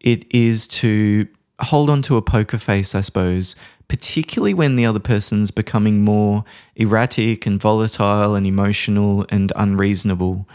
It 0.00 0.24
is 0.32 0.68
to 0.68 1.26
hold 1.60 1.90
on 1.90 2.02
to 2.02 2.16
a 2.16 2.22
poker 2.22 2.58
face, 2.58 2.94
I 2.94 3.00
suppose, 3.00 3.56
particularly 3.88 4.54
when 4.54 4.76
the 4.76 4.86
other 4.86 5.00
person's 5.00 5.50
becoming 5.50 6.04
more 6.04 6.44
erratic 6.76 7.46
and 7.46 7.60
volatile 7.60 8.36
and 8.36 8.46
emotional 8.46 9.26
and 9.30 9.52
unreasonable. 9.56 10.48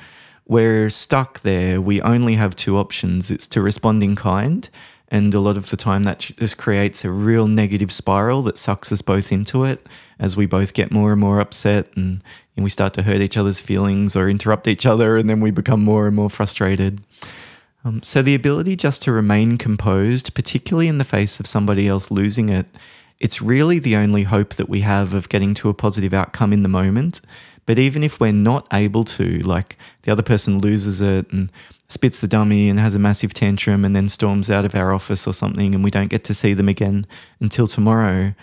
We're 0.48 0.90
stuck 0.90 1.42
there. 1.42 1.82
We 1.82 2.02
only 2.02 2.36
have 2.36 2.56
two 2.56 2.78
options 2.78 3.30
it's 3.30 3.48
to 3.48 3.62
respond 3.62 4.04
in 4.04 4.16
kind 4.16 4.70
and 5.14 5.32
a 5.36 5.40
lot 5.40 5.58
of 5.58 5.70
the 5.70 5.78
time, 5.78 6.06
that 6.06 6.32
just 6.40 6.58
creates 6.58 7.06
a 7.06 7.12
real 7.12 7.46
negative 7.46 7.92
spiral 7.92 8.42
that 8.42 8.58
sucks 8.58 8.92
us 8.92 9.04
both 9.04 9.32
into 9.32 9.64
it 9.64 9.86
as 10.18 10.36
we 10.36 10.48
both 10.48 10.74
get 10.74 10.92
more 10.92 11.12
and 11.12 11.22
more 11.22 11.40
upset 11.40 11.86
and, 11.96 12.24
and 12.56 12.64
we 12.64 12.70
start 12.72 12.96
to 12.96 13.04
hurt 13.04 13.22
each 13.22 13.38
other's 13.38 13.62
feelings 13.62 14.16
or 14.16 14.28
interrupt 14.28 14.68
each 14.68 14.88
other, 14.88 15.16
and 15.16 15.30
then 15.30 15.40
we 15.40 15.52
become 15.52 15.84
more 15.84 16.08
and 16.08 16.16
more 16.16 16.32
frustrated. 16.32 17.00
Um, 17.86 18.02
so, 18.02 18.24
the 18.24 18.34
ability 18.34 18.76
just 18.76 19.04
to 19.04 19.12
remain 19.12 19.60
composed, 19.60 20.34
particularly 20.34 20.88
in 20.88 20.98
the 20.98 21.06
face 21.06 21.40
of 21.40 21.46
somebody 21.46 21.88
else 21.88 22.10
losing 22.10 22.50
it, 22.50 22.66
it's 23.20 23.40
really 23.40 23.78
the 23.78 23.96
only 23.96 24.24
hope 24.24 24.56
that 24.56 24.68
we 24.68 24.80
have 24.80 25.14
of 25.14 25.30
getting 25.30 25.54
to 25.56 25.70
a 25.70 25.76
positive 25.76 26.16
outcome 26.16 26.52
in 26.52 26.64
the 26.64 26.70
moment. 26.70 27.22
But 27.66 27.80
even 27.80 28.04
if 28.04 28.20
we're 28.20 28.32
not 28.32 28.68
able 28.74 29.04
to, 29.06 29.40
like 29.40 29.78
the 30.04 30.12
other 30.12 30.24
person 30.24 30.60
loses 30.60 31.02
it 31.02 31.32
and 31.32 31.52
spits 31.88 32.20
the 32.20 32.28
dummy 32.28 32.70
and 32.70 32.80
has 32.80 32.96
a 32.96 33.00
massive 33.00 33.34
tantrum 33.34 33.86
and 33.86 33.96
then 33.96 34.10
storms 34.10 34.50
out 34.50 34.66
of 34.66 34.76
our 34.76 34.94
office 34.94 35.28
or 35.28 35.34
something 35.34 35.74
and 35.74 35.84
we 35.84 35.92
don't 35.92 36.10
get 36.10 36.24
to 36.26 36.34
see 36.34 36.54
them 36.54 36.68
again 36.68 37.06
until 37.40 37.68
tomorrow, 37.68 38.34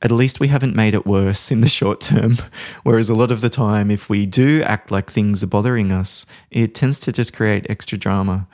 at 0.00 0.12
least 0.12 0.40
we 0.40 0.48
haven't 0.48 0.74
made 0.74 0.94
it 0.94 1.06
worse 1.06 1.50
in 1.50 1.60
the 1.60 1.68
short 1.68 2.00
term. 2.00 2.38
Whereas 2.82 3.08
a 3.08 3.14
lot 3.14 3.30
of 3.30 3.40
the 3.40 3.50
time, 3.50 3.90
if 3.90 4.08
we 4.08 4.26
do 4.26 4.62
act 4.62 4.90
like 4.90 5.10
things 5.10 5.42
are 5.42 5.48
bothering 5.48 5.92
us, 5.92 6.26
it 6.50 6.74
tends 6.74 6.98
to 7.00 7.12
just 7.12 7.32
create 7.32 7.66
extra 7.68 7.98
drama. 7.98 8.46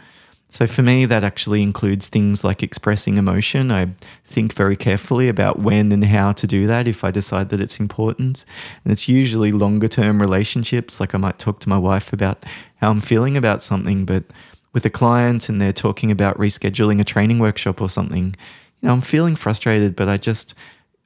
So 0.51 0.67
for 0.67 0.83
me, 0.83 1.05
that 1.05 1.25
actually 1.25 1.63
includes 1.63 2.07
things 2.07 2.43
like 2.43 2.63
expressing 2.63 3.19
emotion. 3.19 3.71
I 3.71 3.89
think 4.25 4.55
very 4.55 4.77
carefully 4.77 5.29
about 5.29 5.59
when 5.59 5.93
and 5.93 6.05
how 6.05 6.33
to 6.33 6.47
do 6.47 6.67
that 6.67 6.89
if 6.89 7.05
I 7.05 7.11
decide 7.11 7.51
that 7.51 7.61
it's 7.61 7.79
important. 7.79 8.47
And 8.83 8.93
it's 8.93 9.09
usually 9.09 9.53
longer 9.53 9.89
term 9.89 10.21
relationships. 10.21 11.01
Like 11.01 11.15
I 11.15 11.19
might 11.19 11.39
talk 11.39 11.61
to 11.61 11.69
my 11.69 11.77
wife 11.77 12.15
about 12.15 12.45
how 12.77 12.91
I'm 12.91 13.03
feeling 13.03 13.37
about 13.37 13.63
something, 13.63 14.07
but 14.07 14.25
with 14.73 14.87
a 14.87 14.91
client 14.91 15.49
and 15.51 15.61
they're 15.61 15.73
talking 15.73 16.11
about 16.11 16.39
rescheduling 16.39 17.01
a 17.01 17.05
training 17.05 17.39
workshop 17.39 17.83
or 17.83 17.91
something, 17.91 18.35
you 18.81 18.87
know, 18.87 18.95
I'm 18.95 19.01
feeling 19.03 19.37
frustrated, 19.37 19.97
but 19.97 20.09
I 20.09 20.17
just, 20.17 20.55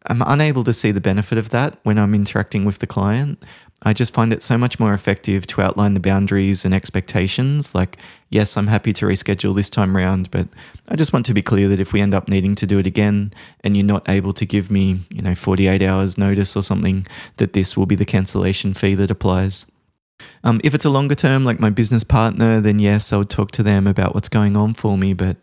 I'm 0.06 0.22
unable 0.22 0.62
to 0.64 0.72
see 0.72 0.92
the 0.92 1.00
benefit 1.00 1.38
of 1.38 1.50
that 1.50 1.78
when 1.82 1.98
I'm 1.98 2.14
interacting 2.14 2.64
with 2.64 2.78
the 2.78 2.86
client. 2.86 3.42
I 3.84 3.92
just 3.92 4.14
find 4.14 4.32
it 4.32 4.42
so 4.42 4.56
much 4.56 4.78
more 4.78 4.94
effective 4.94 5.46
to 5.48 5.60
outline 5.60 5.94
the 5.94 6.00
boundaries 6.00 6.64
and 6.64 6.72
expectations. 6.72 7.74
Like, 7.74 7.98
yes, 8.30 8.56
I'm 8.56 8.68
happy 8.68 8.92
to 8.94 9.06
reschedule 9.06 9.54
this 9.54 9.68
time 9.68 9.96
round, 9.96 10.30
but 10.30 10.46
I 10.88 10.94
just 10.94 11.12
want 11.12 11.26
to 11.26 11.34
be 11.34 11.42
clear 11.42 11.68
that 11.68 11.80
if 11.80 11.92
we 11.92 12.00
end 12.00 12.14
up 12.14 12.28
needing 12.28 12.54
to 12.56 12.66
do 12.66 12.78
it 12.78 12.86
again 12.86 13.32
and 13.64 13.76
you're 13.76 13.84
not 13.84 14.08
able 14.08 14.32
to 14.34 14.46
give 14.46 14.70
me, 14.70 15.00
you 15.10 15.20
know, 15.20 15.34
48 15.34 15.82
hours 15.82 16.16
notice 16.16 16.56
or 16.56 16.62
something, 16.62 17.06
that 17.38 17.54
this 17.54 17.76
will 17.76 17.86
be 17.86 17.96
the 17.96 18.04
cancellation 18.04 18.72
fee 18.72 18.94
that 18.94 19.10
applies. 19.10 19.66
Um, 20.44 20.60
if 20.62 20.74
it's 20.74 20.84
a 20.84 20.90
longer 20.90 21.16
term, 21.16 21.44
like 21.44 21.58
my 21.58 21.70
business 21.70 22.04
partner, 22.04 22.60
then 22.60 22.78
yes, 22.78 23.12
I 23.12 23.16
would 23.16 23.30
talk 23.30 23.50
to 23.52 23.64
them 23.64 23.88
about 23.88 24.14
what's 24.14 24.28
going 24.28 24.56
on 24.56 24.74
for 24.74 24.96
me. 24.96 25.12
But 25.12 25.38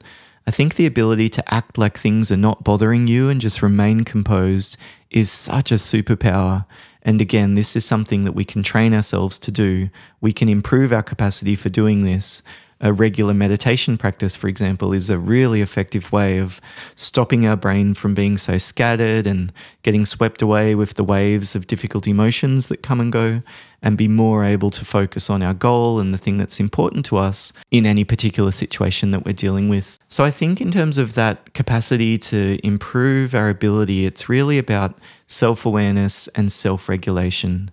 I 0.48 0.51
think 0.51 0.75
the 0.75 0.86
ability 0.86 1.29
to 1.29 1.53
act 1.53 1.77
like 1.77 1.98
things 1.98 2.31
are 2.31 2.38
not 2.38 2.63
bothering 2.63 3.08
you 3.08 3.27
and 3.29 3.41
just 3.41 3.62
remain 3.62 4.03
composed 4.03 4.77
is 5.10 5.29
such 5.29 5.72
a 5.72 5.75
superpower. 5.75 6.65
And 7.03 7.22
again, 7.22 7.56
this 7.56 7.75
is 7.75 7.86
something 7.86 8.25
that 8.25 8.34
we 8.34 8.46
can 8.46 8.63
train 8.63 8.94
ourselves 8.94 9.38
to 9.39 9.51
do. 9.51 9.89
We 10.22 10.34
can 10.34 10.50
improve 10.50 10.91
our 10.91 11.03
capacity 11.03 11.56
for 11.56 11.70
doing 11.70 12.01
this. 12.01 12.41
A 12.82 12.94
regular 12.94 13.34
meditation 13.34 13.98
practice, 13.98 14.38
for 14.38 14.48
example, 14.48 14.94
is 14.94 15.10
a 15.10 15.20
really 15.20 15.60
effective 15.60 16.13
way 16.13 16.38
of 16.38 16.62
stopping 16.96 17.46
our 17.46 17.58
brain 17.58 17.94
from 17.94 18.13
being 18.13 18.38
so 18.38 18.58
scattered 18.58 19.27
and 19.27 19.51
getting 19.84 20.06
swept 20.06 20.41
away 20.41 20.75
with 20.75 20.94
the 20.94 21.03
waves 21.03 21.56
of 21.56 21.68
difficult 21.68 22.08
emotions 22.08 22.68
that 22.68 22.82
come 22.82 23.01
and 23.01 23.12
go, 23.12 23.41
and 23.82 23.98
be 23.98 24.08
more 24.08 24.46
able 24.46 24.72
to 24.72 24.86
focus 24.86 25.29
on 25.29 25.41
our 25.41 25.53
goal 25.53 26.00
and 26.00 26.13
the 26.13 26.18
thing 26.18 26.38
that's 26.38 26.60
important 26.60 27.06
to 27.06 27.18
us 27.18 27.51
in 27.70 27.86
any 27.86 28.06
particular 28.06 28.51
situation 28.51 29.12
that 29.12 29.25
we're 29.25 29.34
dealing 29.34 29.68
with. 29.68 30.00
So, 30.08 30.24
I 30.24 30.32
think 30.32 30.62
in 30.62 30.72
terms 30.72 30.98
of 30.98 31.15
that 31.15 31.53
capacity 31.53 32.18
to 32.18 32.60
improve 32.63 33.36
our 33.36 33.50
ability, 33.50 34.06
it's 34.06 34.29
really 34.29 34.58
about 34.58 34.98
self 35.29 35.65
awareness 35.65 36.27
and 36.29 36.51
self 36.51 36.89
regulation. 36.89 37.71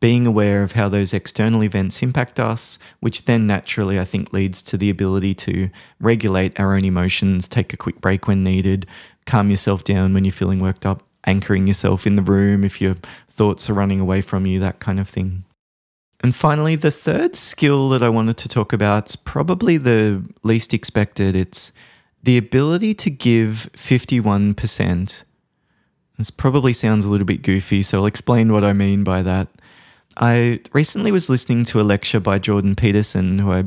Being 0.00 0.28
aware 0.28 0.62
of 0.62 0.72
how 0.72 0.88
those 0.88 1.12
external 1.12 1.64
events 1.64 2.04
impact 2.04 2.38
us, 2.38 2.78
which 3.00 3.24
then 3.24 3.48
naturally, 3.48 3.98
I 3.98 4.04
think, 4.04 4.32
leads 4.32 4.62
to 4.62 4.76
the 4.76 4.90
ability 4.90 5.34
to 5.34 5.70
regulate 5.98 6.60
our 6.60 6.74
own 6.74 6.84
emotions, 6.84 7.48
take 7.48 7.72
a 7.72 7.76
quick 7.76 8.00
break 8.00 8.28
when 8.28 8.44
needed, 8.44 8.86
calm 9.26 9.50
yourself 9.50 9.82
down 9.82 10.14
when 10.14 10.24
you're 10.24 10.30
feeling 10.30 10.60
worked 10.60 10.86
up, 10.86 11.02
anchoring 11.26 11.66
yourself 11.66 12.06
in 12.06 12.14
the 12.14 12.22
room 12.22 12.62
if 12.62 12.80
your 12.80 12.94
thoughts 13.28 13.68
are 13.68 13.74
running 13.74 13.98
away 13.98 14.20
from 14.20 14.46
you, 14.46 14.60
that 14.60 14.78
kind 14.78 15.00
of 15.00 15.08
thing. 15.08 15.44
And 16.20 16.34
finally, 16.34 16.76
the 16.76 16.90
third 16.92 17.34
skill 17.34 17.88
that 17.88 18.02
I 18.02 18.08
wanted 18.08 18.36
to 18.38 18.48
talk 18.48 18.72
about 18.72 19.08
is 19.08 19.16
probably 19.16 19.78
the 19.78 20.24
least 20.44 20.74
expected. 20.74 21.34
It's 21.34 21.72
the 22.22 22.36
ability 22.36 22.94
to 22.94 23.10
give 23.10 23.70
51% 23.74 25.22
this 26.18 26.30
probably 26.30 26.72
sounds 26.72 27.04
a 27.04 27.10
little 27.10 27.26
bit 27.26 27.42
goofy, 27.42 27.82
so 27.82 27.98
I'll 27.98 28.06
explain 28.06 28.52
what 28.52 28.64
I 28.64 28.72
mean 28.72 29.04
by 29.04 29.22
that. 29.22 29.48
I 30.16 30.60
recently 30.72 31.12
was 31.12 31.28
listening 31.28 31.64
to 31.66 31.80
a 31.80 31.82
lecture 31.82 32.18
by 32.18 32.40
Jordan 32.40 32.74
Peterson, 32.74 33.38
who 33.38 33.52
I, 33.52 33.64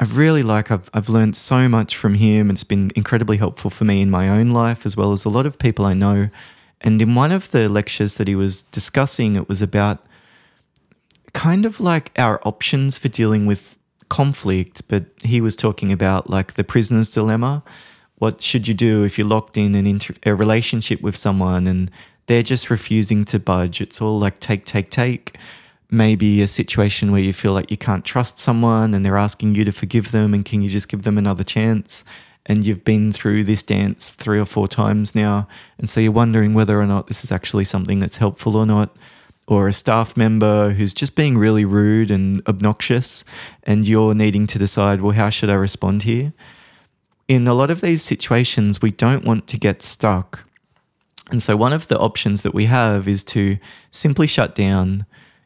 I 0.00 0.04
really 0.06 0.42
like. 0.42 0.72
I've, 0.72 0.90
I've 0.92 1.08
learned 1.08 1.36
so 1.36 1.68
much 1.68 1.96
from 1.96 2.14
him. 2.14 2.50
and 2.50 2.56
It's 2.56 2.64
been 2.64 2.90
incredibly 2.96 3.36
helpful 3.36 3.70
for 3.70 3.84
me 3.84 4.02
in 4.02 4.10
my 4.10 4.28
own 4.28 4.50
life, 4.50 4.84
as 4.84 4.96
well 4.96 5.12
as 5.12 5.24
a 5.24 5.28
lot 5.28 5.46
of 5.46 5.58
people 5.58 5.86
I 5.86 5.94
know. 5.94 6.30
And 6.80 7.00
in 7.00 7.14
one 7.14 7.30
of 7.30 7.52
the 7.52 7.68
lectures 7.68 8.14
that 8.14 8.26
he 8.26 8.34
was 8.34 8.62
discussing, 8.62 9.36
it 9.36 9.48
was 9.48 9.62
about 9.62 10.04
kind 11.32 11.64
of 11.64 11.78
like 11.78 12.10
our 12.18 12.40
options 12.44 12.98
for 12.98 13.06
dealing 13.06 13.46
with 13.46 13.78
conflict, 14.08 14.82
but 14.88 15.04
he 15.22 15.40
was 15.40 15.54
talking 15.54 15.92
about 15.92 16.28
like 16.28 16.54
the 16.54 16.64
prisoner's 16.64 17.10
dilemma 17.10 17.62
what 18.18 18.42
should 18.42 18.66
you 18.66 18.74
do 18.74 19.04
if 19.04 19.18
you're 19.18 19.26
locked 19.26 19.56
in 19.56 19.74
an 19.74 19.86
inter- 19.86 20.14
a 20.24 20.34
relationship 20.34 21.00
with 21.00 21.16
someone 21.16 21.66
and 21.66 21.90
they're 22.26 22.42
just 22.42 22.70
refusing 22.70 23.24
to 23.26 23.38
budge? 23.38 23.80
It's 23.80 24.00
all 24.00 24.18
like 24.18 24.40
take, 24.40 24.64
take, 24.64 24.90
take. 24.90 25.36
Maybe 25.90 26.42
a 26.42 26.48
situation 26.48 27.12
where 27.12 27.20
you 27.20 27.32
feel 27.32 27.52
like 27.52 27.70
you 27.70 27.76
can't 27.76 28.04
trust 28.04 28.38
someone 28.38 28.92
and 28.92 29.04
they're 29.04 29.16
asking 29.16 29.54
you 29.54 29.64
to 29.64 29.72
forgive 29.72 30.10
them 30.10 30.34
and 30.34 30.44
can 30.44 30.60
you 30.60 30.68
just 30.68 30.88
give 30.88 31.04
them 31.04 31.16
another 31.16 31.44
chance? 31.44 32.04
And 32.44 32.64
you've 32.64 32.84
been 32.84 33.12
through 33.12 33.44
this 33.44 33.62
dance 33.62 34.12
three 34.12 34.40
or 34.40 34.44
four 34.44 34.68
times 34.68 35.14
now. 35.14 35.48
And 35.78 35.88
so 35.88 36.00
you're 36.00 36.12
wondering 36.12 36.54
whether 36.54 36.80
or 36.80 36.86
not 36.86 37.06
this 37.06 37.24
is 37.24 37.32
actually 37.32 37.64
something 37.64 37.98
that's 37.98 38.16
helpful 38.16 38.56
or 38.56 38.66
not 38.66 38.96
or 39.48 39.66
a 39.66 39.72
staff 39.72 40.14
member 40.14 40.70
who's 40.72 40.92
just 40.92 41.16
being 41.16 41.38
really 41.38 41.64
rude 41.64 42.10
and 42.10 42.46
obnoxious, 42.46 43.24
and 43.62 43.88
you're 43.88 44.14
needing 44.14 44.46
to 44.46 44.58
decide, 44.58 45.00
well, 45.00 45.14
how 45.14 45.30
should 45.30 45.48
I 45.48 45.54
respond 45.54 46.02
here? 46.02 46.34
In 47.28 47.46
a 47.46 47.54
lot 47.54 47.70
of 47.70 47.82
these 47.82 48.02
situations, 48.02 48.80
we 48.80 48.90
don't 48.90 49.24
want 49.24 49.46
to 49.48 49.58
get 49.58 49.82
stuck. 49.82 50.44
And 51.30 51.42
so, 51.42 51.56
one 51.56 51.74
of 51.74 51.88
the 51.88 51.98
options 51.98 52.42
that 52.42 52.54
we 52.54 52.64
have 52.64 53.06
is 53.06 53.22
to 53.24 53.58
simply 53.90 54.26
shut 54.26 54.54
down. 54.54 55.04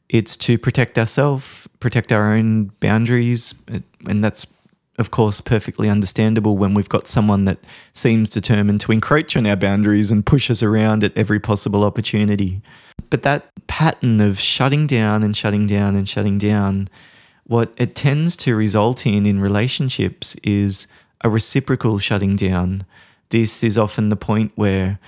It's 0.09 0.37
to 0.39 0.57
protect 0.59 0.97
ourselves, 0.97 1.69
protect 1.81 2.13
our 2.13 2.33
own 2.33 2.67
boundaries. 2.79 3.55
And 4.07 4.23
that's, 4.23 4.47
of 4.99 5.11
course, 5.11 5.41
perfectly 5.41 5.89
understandable 5.89 6.57
when 6.57 6.75
we've 6.75 6.89
got 6.89 7.09
someone 7.09 7.47
that 7.47 7.59
seems 7.95 8.31
determined 8.31 8.81
to 8.83 8.93
encroach 8.93 9.37
on 9.37 9.47
our 9.47 9.57
boundaries 9.57 10.11
and 10.13 10.25
push 10.25 10.51
us 10.51 10.63
around 10.63 11.03
at 11.03 11.17
every 11.17 11.41
possible 11.41 11.83
opportunity. 11.83 12.63
But 13.11 13.25
that 13.25 13.51
pattern 13.67 14.21
of 14.21 14.39
shutting 14.39 14.87
down 14.87 15.23
and 15.23 15.37
shutting 15.37 15.67
down 15.67 15.97
and 15.97 16.09
shutting 16.09 16.39
down, 16.39 16.89
what 17.45 17.73
it 17.77 17.97
tends 17.97 18.37
to 18.37 18.55
result 18.55 19.07
in 19.07 19.27
in 19.27 19.41
relationships 19.41 20.37
is 20.45 20.87
a 21.23 21.31
reciprocal 21.31 21.99
shutting 21.99 22.37
down. 22.37 22.85
This 23.31 23.63
is 23.63 23.79
often 23.79 24.09
the 24.09 24.17
point 24.17 24.53
where 24.55 24.99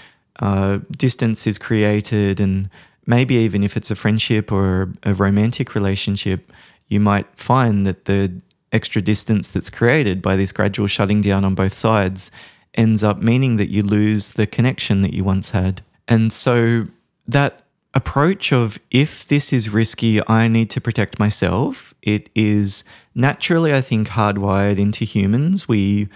uh, 0.41 0.81
distance 0.97 1.47
is 1.47 1.59
created, 1.59 2.41
and 2.41 2.71
maybe 3.07 3.35
even 3.35 3.63
if 3.63 3.77
it's 3.77 3.91
a 3.91 3.97
friendship 3.97 4.51
or 4.51 4.93
a 5.03 5.15
romantic 5.15 5.75
relationship, 5.75 6.53
you 6.89 7.01
might 7.01 7.27
find 7.37 7.87
that 7.87 8.07
the 8.07 8.33
extra 8.73 9.01
distance 9.01 9.49
that's 9.49 9.71
created 9.71 10.21
by 10.21 10.37
this 10.37 10.53
gradual 10.53 10.87
shutting 10.87 11.21
down 11.21 11.45
on 11.45 11.55
both 11.55 11.73
sides 11.73 12.31
ends 12.75 13.05
up 13.05 13.23
meaning 13.23 13.57
that 13.57 13.71
you 13.71 13.83
lose 13.83 14.31
the 14.31 14.47
connection 14.47 15.03
that 15.03 15.15
you 15.15 15.23
once 15.23 15.51
had. 15.51 15.81
And 16.09 16.33
so 16.33 16.89
that 17.29 17.64
approach 17.95 18.53
of 18.53 18.79
if 18.91 19.27
this 19.27 19.53
is 19.53 19.69
risky, 19.69 20.21
I 20.29 20.49
need 20.49 20.69
to 20.71 20.81
protect 20.81 21.19
myself, 21.19 21.95
it 22.03 22.29
is 22.35 22.85
naturally, 23.15 23.73
I 23.73 23.81
think, 23.81 24.09
hardwired 24.09 24.79
into 24.79 25.05
humans. 25.05 25.69
We, 25.69 26.09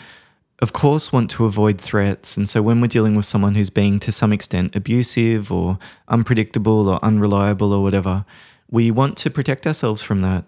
of 0.60 0.72
course, 0.72 1.12
want 1.12 1.30
to 1.30 1.44
avoid 1.44 1.80
threats. 1.80 2.36
And 2.36 2.48
so 2.48 2.62
when 2.62 2.80
we're 2.80 2.88
dealing 2.88 3.14
with 3.14 3.26
someone 3.26 3.54
who's 3.54 3.70
being 3.70 4.00
to 4.00 4.12
some 4.12 4.32
extent 4.32 4.74
abusive 4.74 5.52
or 5.52 5.78
unpredictable 6.08 6.88
or 6.88 7.02
unreliable 7.04 7.72
or 7.72 7.82
whatever, 7.82 8.24
we 8.70 8.90
want 8.90 9.16
to 9.18 9.30
protect 9.30 9.66
ourselves 9.66 10.02
from 10.02 10.20
that. 10.22 10.44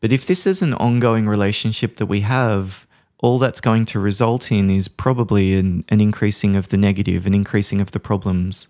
But 0.00 0.12
if 0.12 0.26
this 0.26 0.46
is 0.46 0.62
an 0.62 0.74
ongoing 0.74 1.28
relationship 1.28 1.96
that 1.96 2.06
we 2.06 2.20
have, 2.20 2.86
all 3.18 3.40
that's 3.40 3.60
going 3.60 3.84
to 3.86 3.98
result 3.98 4.52
in 4.52 4.70
is 4.70 4.86
probably 4.86 5.54
an, 5.54 5.84
an 5.88 6.00
increasing 6.00 6.54
of 6.54 6.68
the 6.68 6.76
negative, 6.76 7.26
an 7.26 7.34
increasing 7.34 7.80
of 7.80 7.90
the 7.90 7.98
problems. 7.98 8.68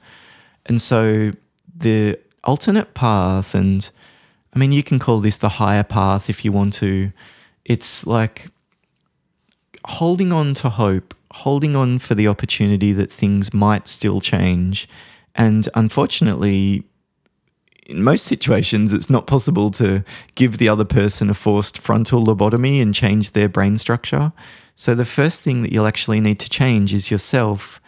And 0.65 0.81
so 0.81 1.33
the 1.79 2.19
alternate 2.45 2.95
path, 2.95 3.55
and 3.55 3.89
I 4.55 4.59
mean, 4.59 4.73
you 4.73 4.83
can 4.83 4.99
call 4.99 5.21
this 5.21 5.37
the 5.37 5.49
higher 5.49 5.85
path 5.85 6.29
if 6.31 6.45
you 6.45 6.53
want 6.53 6.75
to. 6.75 7.13
It's 7.65 8.07
like 8.07 8.49
holding 9.85 10.33
on 10.33 10.55
to 10.55 10.71
hope, 10.71 11.15
holding 11.33 11.77
on 11.77 11.99
for 11.99 12.15
the 12.15 12.29
opportunity 12.29 12.93
that 12.93 13.13
things 13.13 13.53
might 13.53 13.89
still 13.89 14.21
change. 14.21 14.89
And 15.35 15.69
unfortunately, 15.75 16.85
in 17.87 18.03
most 18.03 18.25
situations, 18.25 18.93
it's 18.93 19.09
not 19.09 19.27
possible 19.27 19.71
to 19.73 20.05
give 20.35 20.59
the 20.59 20.69
other 20.69 20.85
person 20.85 21.31
a 21.31 21.35
forced 21.35 21.79
frontal 21.79 22.25
lobotomy 22.25 22.83
and 22.83 22.95
change 22.95 23.31
their 23.31 23.49
brain 23.49 23.79
structure. 23.79 24.33
So, 24.75 24.95
the 24.95 25.07
first 25.07 25.43
thing 25.43 25.63
that 25.63 25.73
you'll 25.73 25.87
actually 25.87 26.21
need 26.21 26.39
to 26.41 26.51
change 26.51 26.93
is 26.93 27.11
yourself. 27.11 27.81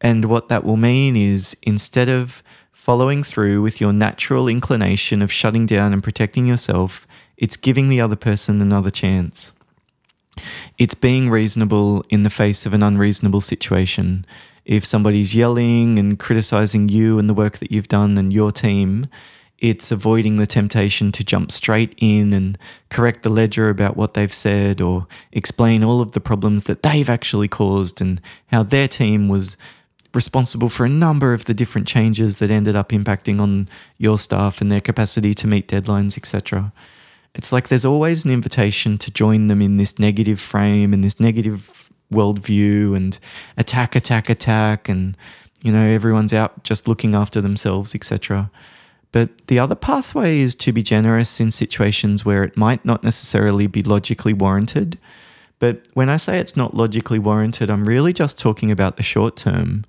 And 0.00 0.26
what 0.26 0.48
that 0.48 0.64
will 0.64 0.76
mean 0.76 1.16
is 1.16 1.56
instead 1.62 2.08
of 2.08 2.42
following 2.84 3.22
through 3.22 3.62
with 3.62 3.80
your 3.80 3.94
natural 3.94 4.46
inclination 4.46 5.22
of 5.22 5.32
shutting 5.32 5.64
down 5.64 5.94
and 5.94 6.02
protecting 6.02 6.44
yourself, 6.44 7.06
it's 7.38 7.56
giving 7.56 7.88
the 7.88 7.98
other 7.98 8.14
person 8.14 8.60
another 8.60 8.90
chance. 8.90 9.54
It's 10.76 10.92
being 10.92 11.30
reasonable 11.30 12.04
in 12.10 12.24
the 12.24 12.28
face 12.28 12.66
of 12.66 12.74
an 12.74 12.82
unreasonable 12.82 13.40
situation. 13.40 14.26
If 14.66 14.84
somebody's 14.84 15.34
yelling 15.34 15.98
and 15.98 16.18
criticizing 16.18 16.90
you 16.90 17.18
and 17.18 17.26
the 17.26 17.32
work 17.32 17.56
that 17.56 17.72
you've 17.72 17.88
done 17.88 18.18
and 18.18 18.34
your 18.34 18.52
team, 18.52 19.06
it's 19.58 19.90
avoiding 19.90 20.36
the 20.36 20.46
temptation 20.46 21.10
to 21.12 21.24
jump 21.24 21.52
straight 21.52 21.94
in 21.96 22.34
and 22.34 22.58
correct 22.90 23.22
the 23.22 23.30
ledger 23.30 23.70
about 23.70 23.96
what 23.96 24.12
they've 24.12 24.30
said 24.30 24.82
or 24.82 25.06
explain 25.32 25.82
all 25.82 26.02
of 26.02 26.12
the 26.12 26.20
problems 26.20 26.64
that 26.64 26.82
they've 26.82 27.08
actually 27.08 27.48
caused 27.48 28.02
and 28.02 28.20
how 28.48 28.62
their 28.62 28.88
team 28.88 29.26
was 29.28 29.56
responsible 30.14 30.68
for 30.68 30.84
a 30.84 30.88
number 30.88 31.32
of 31.32 31.44
the 31.44 31.54
different 31.54 31.86
changes 31.86 32.36
that 32.36 32.50
ended 32.50 32.76
up 32.76 32.90
impacting 32.90 33.40
on 33.40 33.68
your 33.98 34.18
staff 34.18 34.60
and 34.60 34.70
their 34.70 34.80
capacity 34.80 35.34
to 35.34 35.46
meet 35.46 35.68
deadlines, 35.68 36.16
etc. 36.16 36.72
It's 37.34 37.52
like 37.52 37.68
there's 37.68 37.84
always 37.84 38.24
an 38.24 38.30
invitation 38.30 38.96
to 38.98 39.10
join 39.10 39.48
them 39.48 39.60
in 39.60 39.76
this 39.76 39.98
negative 39.98 40.40
frame 40.40 40.92
and 40.92 41.02
this 41.02 41.18
negative 41.18 41.90
worldview 42.12 42.96
and 42.96 43.18
attack, 43.56 43.96
attack, 43.96 44.30
attack, 44.30 44.88
and 44.88 45.16
you 45.62 45.72
know 45.72 45.84
everyone's 45.84 46.32
out 46.32 46.62
just 46.62 46.86
looking 46.86 47.14
after 47.14 47.40
themselves, 47.40 47.94
etc. 47.94 48.50
But 49.10 49.46
the 49.46 49.58
other 49.58 49.74
pathway 49.74 50.38
is 50.38 50.54
to 50.56 50.72
be 50.72 50.82
generous 50.82 51.40
in 51.40 51.50
situations 51.50 52.24
where 52.24 52.44
it 52.44 52.56
might 52.56 52.84
not 52.84 53.04
necessarily 53.04 53.66
be 53.66 53.82
logically 53.82 54.32
warranted. 54.32 54.98
But 55.58 55.88
when 55.94 56.08
I 56.08 56.16
say 56.16 56.38
it's 56.38 56.56
not 56.56 56.74
logically 56.74 57.18
warranted, 57.18 57.70
I'm 57.70 57.84
really 57.84 58.12
just 58.12 58.38
talking 58.38 58.70
about 58.70 58.96
the 58.96 59.02
short 59.02 59.36
term. 59.36 59.84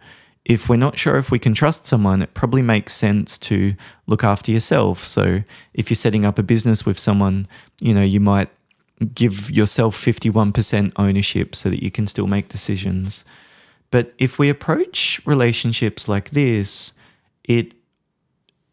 If 0.45 0.69
we're 0.69 0.75
not 0.75 0.99
sure 0.99 1.17
if 1.17 1.31
we 1.31 1.39
can 1.39 1.55
trust 1.55 1.87
someone, 1.87 2.21
it 2.21 2.33
probably 2.35 2.61
makes 2.61 2.93
sense 2.93 3.37
to 3.39 3.75
look 4.05 4.23
after 4.23 4.51
yourself. 4.51 5.03
So 5.03 5.43
if 5.73 5.89
you're 5.89 5.95
setting 5.95 6.23
up 6.23 6.37
a 6.37 6.43
business 6.43 6.85
with 6.85 6.99
someone, 6.99 7.47
you 7.81 7.93
know, 7.93 8.03
you 8.03 8.19
might 8.19 8.49
give 9.13 9.51
yourself 9.51 9.97
51% 9.97 10.93
ownership 10.97 11.55
so 11.55 11.69
that 11.69 11.83
you 11.83 11.91
can 11.91 12.07
still 12.07 12.27
make 12.27 12.47
decisions. 12.47 13.25
But 13.91 14.13
if 14.17 14.37
we 14.37 14.49
approach 14.49 15.19
relationships 15.25 16.07
like 16.07 16.29
this, 16.29 16.93
it 17.43 17.73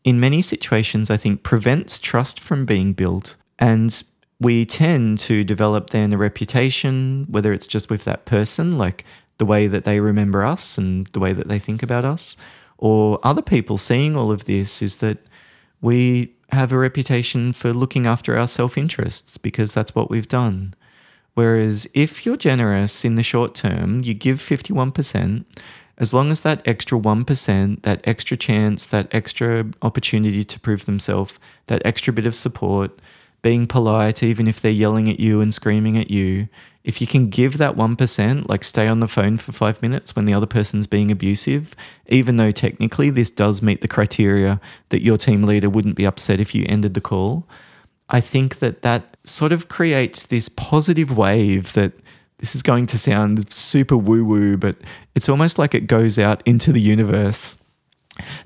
in 0.05 0.19
many 0.19 0.43
situations, 0.43 1.11
I 1.11 1.17
think, 1.17 1.43
prevents 1.43 1.99
trust 1.99 2.41
from 2.41 2.67
being 2.67 2.93
built. 2.93 3.37
And 3.59 4.03
we 4.43 4.67
tend 4.67 5.19
to 5.21 5.45
develop 5.45 5.91
then 5.91 6.13
a 6.13 6.19
reputation, 6.19 7.27
whether 7.31 7.53
it's 7.53 7.67
just 7.67 7.89
with 7.89 8.05
that 8.05 8.25
person, 8.25 8.77
like 8.77 9.05
the 9.39 9.47
way 9.47 9.67
that 9.67 9.85
they 9.85 10.01
remember 10.01 10.45
us 10.45 10.77
and 10.77 11.07
the 11.09 11.21
way 11.21 11.33
that 11.33 11.49
they 11.49 11.59
think 11.59 11.83
about 11.83 12.05
us, 12.05 12.37
or 12.79 13.19
other 13.23 13.43
people 13.43 13.79
seeing 13.79 14.17
all 14.17 14.31
of 14.31 14.45
this, 14.45 14.83
is 14.83 14.97
that 14.97 15.19
we 15.81 16.35
have 16.51 16.73
a 16.73 16.79
reputation 16.79 17.53
for 17.53 17.73
looking 17.73 18.07
after 18.07 18.37
our 18.37 18.49
self 18.49 18.77
interests 18.77 19.39
because 19.39 19.73
that's 19.73 19.95
what 19.95 20.11
we've 20.11 20.29
done. 20.29 20.75
Whereas 21.35 21.89
if 21.95 22.27
you're 22.27 22.37
generous 22.37 23.05
in 23.05 23.15
the 23.15 23.23
short 23.23 23.55
term, 23.55 24.03
you 24.03 24.13
give 24.13 24.39
51%, 24.39 25.47
as 25.99 26.13
long 26.13 26.31
as 26.31 26.41
that 26.41 26.67
extra 26.67 26.99
1%, 26.99 27.83
that 27.83 28.07
extra 28.07 28.37
chance, 28.37 28.87
that 28.87 29.09
extra 29.15 29.67
opportunity 29.81 30.45
to 30.45 30.61
prove 30.61 30.85
themselves, 30.85 31.39
that 31.69 31.81
extra 31.87 32.13
bit 32.13 32.27
of 32.27 32.35
support, 32.35 32.99
being 33.43 33.67
polite, 33.67 34.23
even 34.23 34.47
if 34.47 34.61
they're 34.61 34.73
yelling 34.73 35.09
at 35.09 35.21
you 35.21 35.41
and 35.41 35.53
screaming 35.53 35.99
at 35.99 36.11
you, 36.11 36.49
if 36.85 37.01
you 37.01 37.07
can 37.07 37.29
give 37.29 37.59
that 37.59 37.77
1%, 37.77 38.49
like 38.49 38.65
stay 38.65 38.89
on 38.89 39.01
the 39.01 39.09
phone 39.09 39.39
for 39.39 39.53
five 39.53 39.81
minutes 39.83 40.17
when 40.17 40.25
the 40.25 40.35
other 40.35 40.47
person's 40.47 40.87
being 40.87 41.11
abusive, 41.11 41.77
even 42.09 42.37
though 42.37 42.51
technically 42.51 43.11
this 43.11 43.31
does 43.31 43.63
meet 43.63 43.81
the 43.81 43.89
criteria 43.89 44.61
that 44.89 45.03
your 45.03 45.17
team 45.17 45.43
leader 45.45 45.71
wouldn't 45.71 45.97
be 45.97 46.07
upset 46.07 46.41
if 46.41 46.55
you 46.55 46.65
ended 46.69 46.95
the 46.95 47.01
call, 47.01 47.47
I 48.09 48.21
think 48.21 48.59
that 48.59 48.83
that 48.83 49.17
sort 49.25 49.53
of 49.53 49.69
creates 49.69 50.25
this 50.25 50.49
positive 50.49 51.17
wave 51.17 51.73
that 51.75 51.93
this 52.39 52.57
is 52.57 52.63
going 52.63 52.87
to 52.87 52.99
sound 52.99 53.53
super 53.53 53.97
woo 53.97 54.25
woo, 54.25 54.57
but 54.57 54.77
it's 55.15 55.29
almost 55.29 55.59
like 55.59 55.75
it 55.75 55.87
goes 55.87 56.19
out 56.19 56.43
into 56.45 56.73
the 56.73 56.81
universe. 56.81 57.57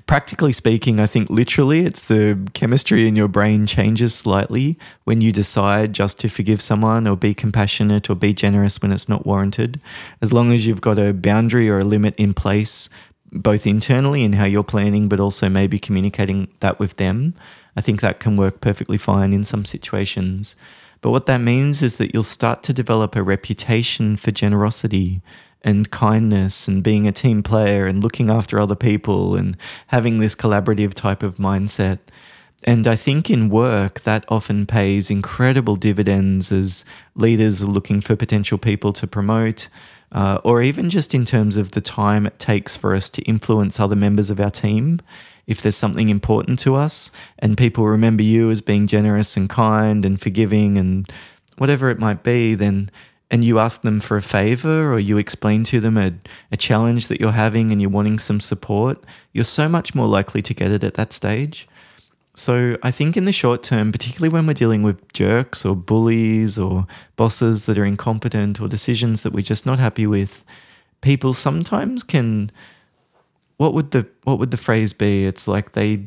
Practically 0.05 0.53
speaking, 0.53 0.99
I 0.99 1.07
think 1.07 1.29
literally 1.29 1.79
it's 1.85 2.01
the 2.01 2.49
chemistry 2.53 3.07
in 3.07 3.17
your 3.17 3.27
brain 3.27 3.65
changes 3.65 4.15
slightly 4.15 4.77
when 5.03 5.19
you 5.19 5.33
decide 5.33 5.91
just 5.91 6.19
to 6.21 6.29
forgive 6.29 6.61
someone 6.61 7.05
or 7.05 7.17
be 7.17 7.33
compassionate 7.33 8.09
or 8.09 8.15
be 8.15 8.33
generous 8.33 8.81
when 8.81 8.93
it's 8.93 9.09
not 9.09 9.25
warranted. 9.25 9.81
As 10.21 10.31
long 10.31 10.53
as 10.53 10.65
you've 10.65 10.81
got 10.81 10.97
a 10.97 11.13
boundary 11.13 11.69
or 11.69 11.79
a 11.79 11.85
limit 11.85 12.15
in 12.17 12.33
place, 12.33 12.89
both 13.31 13.67
internally 13.67 14.23
in 14.23 14.33
how 14.33 14.45
you're 14.45 14.63
planning, 14.63 15.09
but 15.09 15.19
also 15.19 15.49
maybe 15.49 15.79
communicating 15.79 16.47
that 16.61 16.79
with 16.79 16.95
them, 16.95 17.33
I 17.75 17.81
think 17.81 17.99
that 17.99 18.21
can 18.21 18.37
work 18.37 18.61
perfectly 18.61 18.97
fine 18.97 19.33
in 19.33 19.43
some 19.43 19.65
situations. 19.65 20.55
But 21.01 21.11
what 21.11 21.25
that 21.27 21.41
means 21.41 21.83
is 21.83 21.97
that 21.97 22.13
you'll 22.13 22.23
start 22.23 22.63
to 22.63 22.73
develop 22.73 23.15
a 23.15 23.21
reputation 23.21 24.17
for 24.17 24.31
generosity 24.31 25.21
and 25.67 25.91
kindness 25.91 26.69
and 26.69 26.81
being 26.81 27.09
a 27.09 27.11
team 27.11 27.43
player 27.43 27.85
and 27.85 28.01
looking 28.01 28.29
after 28.29 28.57
other 28.57 28.73
people 28.73 29.35
and 29.35 29.57
having 29.87 30.19
this 30.19 30.33
collaborative 30.33 30.93
type 30.93 31.21
of 31.21 31.35
mindset. 31.35 31.99
And 32.63 32.87
I 32.87 32.95
think 32.95 33.29
in 33.29 33.49
work, 33.49 33.99
that 34.01 34.23
often 34.29 34.65
pays 34.65 35.11
incredible 35.11 35.75
dividends 35.75 36.53
as 36.53 36.85
leaders 37.15 37.61
are 37.61 37.67
looking 37.67 37.99
for 37.99 38.15
potential 38.15 38.57
people 38.57 38.93
to 38.93 39.05
promote, 39.05 39.67
uh, 40.13 40.39
or 40.41 40.61
even 40.61 40.89
just 40.89 41.13
in 41.13 41.25
terms 41.25 41.57
of 41.57 41.71
the 41.71 41.81
time 41.81 42.25
it 42.25 42.39
takes 42.39 42.77
for 42.77 42.95
us 42.95 43.09
to 43.09 43.21
influence 43.23 43.77
other 43.77 43.95
members 43.95 44.29
of 44.29 44.39
our 44.39 44.49
team 44.49 45.01
if 45.47 45.61
there's 45.61 45.77
something 45.77 46.09
important 46.09 46.59
to 46.59 46.75
us 46.75 47.11
and 47.39 47.57
people 47.57 47.85
remember 47.85 48.23
you 48.23 48.51
as 48.51 48.59
being 48.61 48.85
generous 48.85 49.37
and 49.37 49.49
kind 49.49 50.03
and 50.03 50.19
forgiving 50.19 50.77
and 50.77 51.09
whatever 51.57 51.89
it 51.89 51.99
might 51.99 52.21
be, 52.21 52.53
then 52.53 52.89
and 53.29 53.43
you 53.43 53.59
ask 53.59 53.81
them 53.81 53.99
for 53.99 54.17
a 54.17 54.21
favor 54.21 54.91
or 54.91 54.99
you 54.99 55.17
explain 55.17 55.63
to 55.65 55.79
them 55.79 55.97
a, 55.97 56.13
a 56.51 56.57
challenge 56.57 57.07
that 57.07 57.19
you're 57.19 57.31
having 57.31 57.71
and 57.71 57.81
you're 57.81 57.89
wanting 57.89 58.19
some 58.19 58.39
support, 58.39 59.03
you're 59.33 59.43
so 59.43 59.67
much 59.67 59.93
more 59.93 60.07
likely 60.07 60.41
to 60.41 60.53
get 60.53 60.71
it 60.71 60.83
at 60.83 60.93
that 60.93 61.11
stage. 61.11 61.67
So 62.35 62.77
I 62.83 62.91
think 62.91 63.17
in 63.17 63.25
the 63.25 63.31
short 63.31 63.63
term, 63.63 63.91
particularly 63.91 64.29
when 64.29 64.45
we're 64.45 64.53
dealing 64.53 64.83
with 64.83 65.11
jerks 65.11 65.65
or 65.65 65.75
bullies 65.75 66.57
or 66.57 66.85
bosses 67.15 67.65
that 67.65 67.77
are 67.77 67.83
incompetent 67.85 68.61
or 68.61 68.67
decisions 68.67 69.23
that 69.23 69.33
we're 69.33 69.41
just 69.41 69.65
not 69.65 69.79
happy 69.79 70.07
with, 70.07 70.45
people 71.01 71.33
sometimes 71.33 72.03
can 72.03 72.51
what 73.57 73.73
would 73.73 73.89
the 73.89 74.07
what 74.23 74.37
would 74.37 74.51
the 74.51 74.57
phrase 74.57 74.93
be? 74.93 75.25
It's 75.25 75.47
like 75.47 75.71
they 75.71 76.05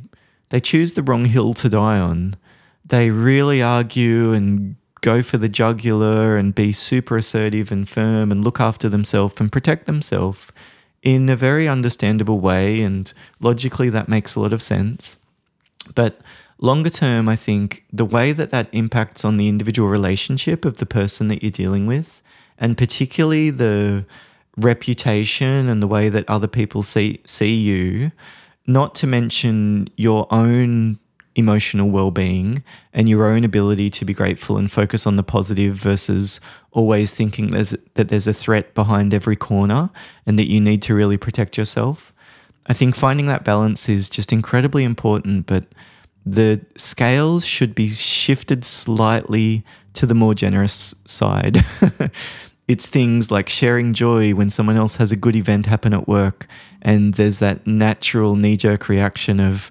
they 0.51 0.61
choose 0.61 0.93
the 0.93 1.03
wrong 1.03 1.25
hill 1.25 1.53
to 1.55 1.69
die 1.69 1.99
on. 1.99 2.37
They 2.85 3.11
really 3.11 3.61
argue 3.61 4.33
and 4.33 4.77
go 5.01 5.23
for 5.23 5.39
the 5.39 5.49
jugular 5.49 6.37
and 6.37 6.55
be 6.55 6.73
super 6.73 7.17
assertive 7.17 7.73
and 7.73 7.89
firm 7.89 8.31
and 8.31 8.45
look 8.45 8.61
after 8.61 8.89
themselves 8.89 9.41
and 9.41 9.51
protect 9.51 9.87
themselves 9.87 10.53
in 11.03 11.29
a 11.29 11.37
very 11.37 11.67
understandable 11.67 12.41
way 12.41 12.83
and 12.83 13.13
logically 13.41 13.89
that 13.89 14.09
makes 14.09 14.35
a 14.35 14.41
lot 14.41 14.53
of 14.53 14.63
sense. 14.63 15.17
But 15.95 16.21
longer 16.59 16.91
term, 16.91 17.29
I 17.29 17.37
think 17.37 17.85
the 17.93 18.05
way 18.05 18.33
that 18.33 18.51
that 18.51 18.69
impacts 18.73 19.25
on 19.25 19.37
the 19.37 19.49
individual 19.49 19.89
relationship 19.89 20.65
of 20.65 20.77
the 20.77 20.87
person 20.87 21.29
that 21.29 21.43
you're 21.43 21.51
dealing 21.51 21.87
with, 21.87 22.23
and 22.59 22.77
particularly 22.77 23.51
the 23.51 24.05
reputation 24.57 25.69
and 25.69 25.83
the 25.83 25.87
way 25.87 26.09
that 26.11 26.29
other 26.29 26.49
people 26.49 26.83
see 26.83 27.21
see 27.25 27.55
you, 27.55 28.13
not 28.67 28.95
to 28.97 29.07
mention 29.07 29.89
your 29.97 30.27
own 30.31 30.99
emotional 31.37 31.91
well-being 31.91 32.63
and 32.93 33.09
your 33.09 33.27
own 33.27 33.45
ability 33.45 33.89
to 33.89 34.05
be 34.05 34.13
grateful 34.13 34.57
and 34.57 34.71
focus 34.71 35.07
on 35.07 35.17
the 35.17 35.23
positive 35.23 35.75
versus 35.75 36.41
always 36.73 37.13
thinking 37.13 37.51
there's 37.51 37.71
that 37.95 38.09
there's 38.09 38.27
a 38.27 38.35
threat 38.35 38.75
behind 38.75 39.15
every 39.15 39.37
corner 39.37 39.91
and 40.27 40.39
that 40.39 40.51
you 40.51 40.61
need 40.61 40.83
to 40.83 40.95
really 40.95 41.17
protect 41.17 41.57
yourself. 41.57 42.13
I 42.67 42.73
think 42.73 42.95
finding 42.95 43.27
that 43.27 43.45
balance 43.45 43.89
is 43.89 44.09
just 44.09 44.33
incredibly 44.33 44.85
important, 44.85 45.47
but 45.47 45.65
the 46.27 46.61
scales 46.77 47.45
should 47.47 47.75
be 47.75 47.89
shifted 47.89 48.65
slightly 48.65 49.65
to 49.95 50.07
the 50.07 50.15
more 50.15 50.35
generous 50.35 50.95
side. 51.07 51.65
it's 52.69 52.87
things 52.87 53.31
like 53.31 53.49
sharing 53.49 53.95
joy 53.95 54.33
when 54.35 54.51
someone 54.51 54.77
else 54.77 54.97
has 54.97 55.11
a 55.11 55.17
good 55.17 55.35
event 55.35 55.67
happen 55.67 55.93
at 55.93 56.07
work 56.07 56.47
and 56.83 57.15
there's 57.15 57.39
that 57.39 57.67
natural 57.67 58.37
knee-jerk 58.37 58.89
reaction 58.89 59.41
of 59.41 59.71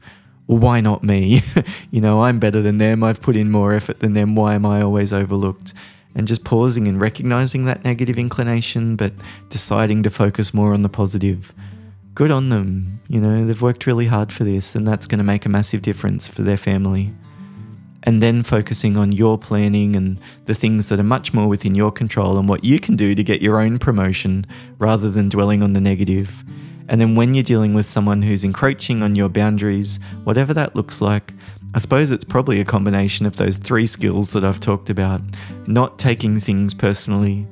well, 0.49 0.57
why 0.57 0.81
not 0.81 1.03
me? 1.03 1.41
You 1.91 2.01
know 2.01 2.23
i'm 2.23 2.39
better 2.39 2.61
than 2.61 2.77
them. 2.77 3.03
I've 3.03 3.21
put 3.21 3.35
in 3.35 3.49
more 3.49 3.73
effort 3.73 3.99
than 3.99 4.13
them. 4.13 4.35
Why 4.35 4.55
am 4.55 4.65
i 4.65 4.81
always 4.81 5.13
overlooked? 5.13 5.73
And 6.15 6.27
just 6.27 6.43
pausing 6.43 6.87
and 6.87 6.99
recognizing 6.99 7.65
that 7.65 7.83
negative 7.83 8.17
inclination 8.17 8.95
but 8.95 9.13
deciding 9.49 10.03
to 10.03 10.09
focus 10.09 10.53
more 10.53 10.73
on 10.73 10.81
the 10.81 10.89
positive. 10.89 11.53
Good 12.15 12.31
on 12.31 12.49
them. 12.49 12.99
You 13.07 13.21
know 13.21 13.45
they've 13.45 13.61
worked 13.61 13.85
really 13.85 14.07
hard 14.07 14.33
for 14.33 14.43
this 14.43 14.75
and 14.75 14.87
that's 14.87 15.05
going 15.07 15.19
to 15.19 15.23
make 15.23 15.45
a 15.45 15.49
massive 15.49 15.83
difference 15.83 16.27
for 16.27 16.41
their 16.41 16.57
family. 16.57 17.13
And 18.03 18.23
then 18.23 18.43
focusing 18.43 18.97
on 18.97 19.11
your 19.11 19.37
planning 19.37 19.95
and 19.95 20.19
the 20.45 20.55
things 20.55 20.87
that 20.87 20.99
are 20.99 21.11
much 21.17 21.33
more 21.33 21.47
within 21.47 21.75
your 21.75 21.91
control 21.91 22.39
and 22.39 22.49
what 22.49 22.63
you 22.63 22.79
can 22.79 22.95
do 22.95 23.13
to 23.13 23.23
get 23.23 23.41
your 23.41 23.61
own 23.61 23.77
promotion 23.77 24.45
rather 24.79 25.11
than 25.11 25.29
dwelling 25.29 25.61
on 25.61 25.73
the 25.73 25.81
negative. 25.81 26.43
And 26.89 26.99
then 26.99 27.15
when 27.15 27.35
you're 27.35 27.43
dealing 27.43 27.75
with 27.75 27.87
someone 27.87 28.23
who's 28.23 28.43
encroaching 28.43 29.03
on 29.03 29.15
your 29.15 29.29
boundaries, 29.29 29.99
whatever 30.23 30.55
that 30.55 30.75
looks 30.75 31.01
like, 31.01 31.33
I 31.75 31.79
suppose 31.79 32.09
it's 32.09 32.23
probably 32.23 32.59
a 32.59 32.65
combination 32.65 33.27
of 33.27 33.37
those 33.37 33.57
three 33.57 33.85
skills 33.85 34.31
that 34.31 34.43
I've 34.43 34.59
talked 34.59 34.89
about. 34.89 35.21
Not 35.67 35.99
taking 35.99 36.39
things 36.39 36.73
personally, 36.73 37.47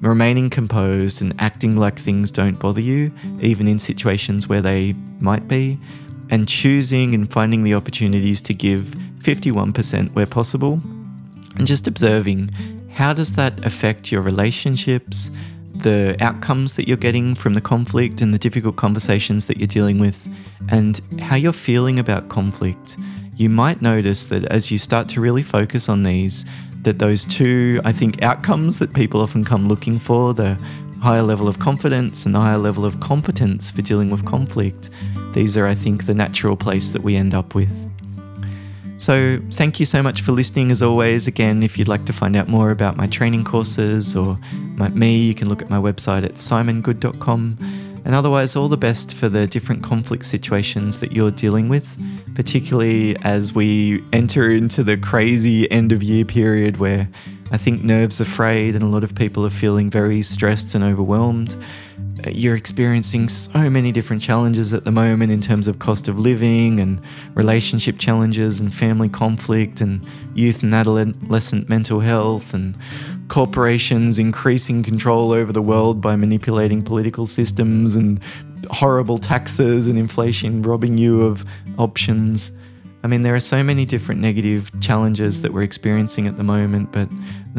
remaining 0.00 0.50
composed 0.50 1.22
and 1.22 1.34
acting 1.38 1.76
like 1.76 1.98
things 2.00 2.32
don't 2.32 2.58
bother 2.58 2.80
you, 2.80 3.12
even 3.40 3.68
in 3.68 3.78
situations 3.78 4.48
where 4.48 4.60
they 4.60 4.94
might 5.20 5.46
be, 5.46 5.78
and 6.30 6.48
choosing 6.48 7.14
and 7.14 7.32
finding 7.32 7.62
the 7.62 7.74
opportunities 7.74 8.40
to 8.40 8.54
give 8.54 8.96
51% 9.18 10.12
where 10.14 10.26
possible, 10.26 10.80
and 11.54 11.66
just 11.66 11.86
observing 11.86 12.50
how 12.90 13.12
does 13.12 13.32
that 13.36 13.64
affect 13.64 14.10
your 14.10 14.20
relationships, 14.20 15.30
the 15.74 16.16
outcomes 16.20 16.74
that 16.74 16.86
you're 16.86 16.96
getting 16.96 17.34
from 17.34 17.54
the 17.54 17.60
conflict 17.60 18.20
and 18.20 18.32
the 18.32 18.38
difficult 18.38 18.76
conversations 18.76 19.46
that 19.46 19.58
you're 19.58 19.66
dealing 19.66 19.98
with, 19.98 20.28
and 20.68 21.00
how 21.20 21.36
you're 21.36 21.52
feeling 21.52 21.98
about 21.98 22.28
conflict. 22.28 22.96
You 23.36 23.50
might 23.50 23.82
notice 23.82 24.26
that 24.26 24.44
as 24.46 24.70
you 24.70 24.78
start 24.78 25.08
to 25.10 25.20
really 25.20 25.42
focus 25.42 25.88
on 25.88 26.04
these, 26.04 26.44
that 26.82 26.98
those 26.98 27.24
two, 27.24 27.80
I 27.84 27.92
think, 27.92 28.22
outcomes 28.22 28.78
that 28.78 28.94
people 28.94 29.20
often 29.20 29.44
come 29.44 29.66
looking 29.66 29.98
for, 29.98 30.32
the 30.34 30.56
higher 31.00 31.22
level 31.22 31.48
of 31.48 31.58
confidence 31.58 32.24
and 32.24 32.34
the 32.34 32.40
higher 32.40 32.58
level 32.58 32.84
of 32.84 33.00
competence 33.00 33.70
for 33.70 33.82
dealing 33.82 34.10
with 34.10 34.24
conflict, 34.24 34.90
these 35.32 35.56
are, 35.56 35.66
I 35.66 35.74
think, 35.74 36.06
the 36.06 36.14
natural 36.14 36.56
place 36.56 36.90
that 36.90 37.02
we 37.02 37.16
end 37.16 37.34
up 37.34 37.54
with. 37.54 37.90
So, 38.96 39.40
thank 39.50 39.80
you 39.80 39.86
so 39.86 40.02
much 40.02 40.22
for 40.22 40.32
listening 40.32 40.70
as 40.70 40.82
always. 40.82 41.26
Again, 41.26 41.62
if 41.62 41.78
you'd 41.78 41.88
like 41.88 42.06
to 42.06 42.12
find 42.12 42.36
out 42.36 42.48
more 42.48 42.70
about 42.70 42.96
my 42.96 43.06
training 43.06 43.44
courses 43.44 44.14
or 44.14 44.38
my, 44.76 44.88
me, 44.90 45.16
you 45.16 45.34
can 45.34 45.48
look 45.48 45.60
at 45.60 45.68
my 45.68 45.78
website 45.78 46.24
at 46.24 46.34
simongoode.com. 46.34 47.58
And 48.04 48.14
otherwise, 48.14 48.54
all 48.54 48.68
the 48.68 48.76
best 48.76 49.14
for 49.14 49.28
the 49.28 49.46
different 49.46 49.82
conflict 49.82 50.24
situations 50.24 50.98
that 50.98 51.12
you're 51.12 51.30
dealing 51.30 51.68
with, 51.68 51.98
particularly 52.34 53.16
as 53.22 53.52
we 53.52 54.04
enter 54.12 54.50
into 54.50 54.84
the 54.84 54.96
crazy 54.96 55.70
end 55.70 55.90
of 55.90 56.02
year 56.02 56.24
period 56.24 56.76
where 56.76 57.08
I 57.50 57.56
think 57.56 57.82
nerves 57.82 58.20
are 58.20 58.26
frayed 58.26 58.74
and 58.74 58.82
a 58.82 58.88
lot 58.88 59.04
of 59.04 59.14
people 59.14 59.44
are 59.46 59.50
feeling 59.50 59.90
very 59.90 60.22
stressed 60.22 60.74
and 60.74 60.84
overwhelmed 60.84 61.56
you're 62.30 62.56
experiencing 62.56 63.28
so 63.28 63.68
many 63.68 63.92
different 63.92 64.22
challenges 64.22 64.72
at 64.72 64.84
the 64.84 64.90
moment 64.90 65.32
in 65.32 65.40
terms 65.40 65.68
of 65.68 65.78
cost 65.78 66.08
of 66.08 66.18
living 66.18 66.80
and 66.80 67.00
relationship 67.34 67.98
challenges 67.98 68.60
and 68.60 68.72
family 68.72 69.08
conflict 69.08 69.80
and 69.80 70.04
youth 70.34 70.62
and 70.62 70.72
adolescent 70.72 71.68
mental 71.68 72.00
health 72.00 72.54
and 72.54 72.76
corporations 73.28 74.18
increasing 74.18 74.82
control 74.82 75.32
over 75.32 75.52
the 75.52 75.62
world 75.62 76.00
by 76.00 76.16
manipulating 76.16 76.82
political 76.82 77.26
systems 77.26 77.96
and 77.96 78.22
horrible 78.70 79.18
taxes 79.18 79.88
and 79.88 79.98
inflation 79.98 80.62
robbing 80.62 80.96
you 80.96 81.22
of 81.22 81.44
options. 81.78 82.52
I 83.02 83.06
mean, 83.06 83.22
there 83.22 83.34
are 83.34 83.40
so 83.40 83.62
many 83.62 83.84
different 83.84 84.20
negative 84.20 84.70
challenges 84.80 85.42
that 85.42 85.52
we're 85.52 85.62
experiencing 85.62 86.26
at 86.26 86.36
the 86.38 86.44
moment, 86.44 86.90
but 86.92 87.08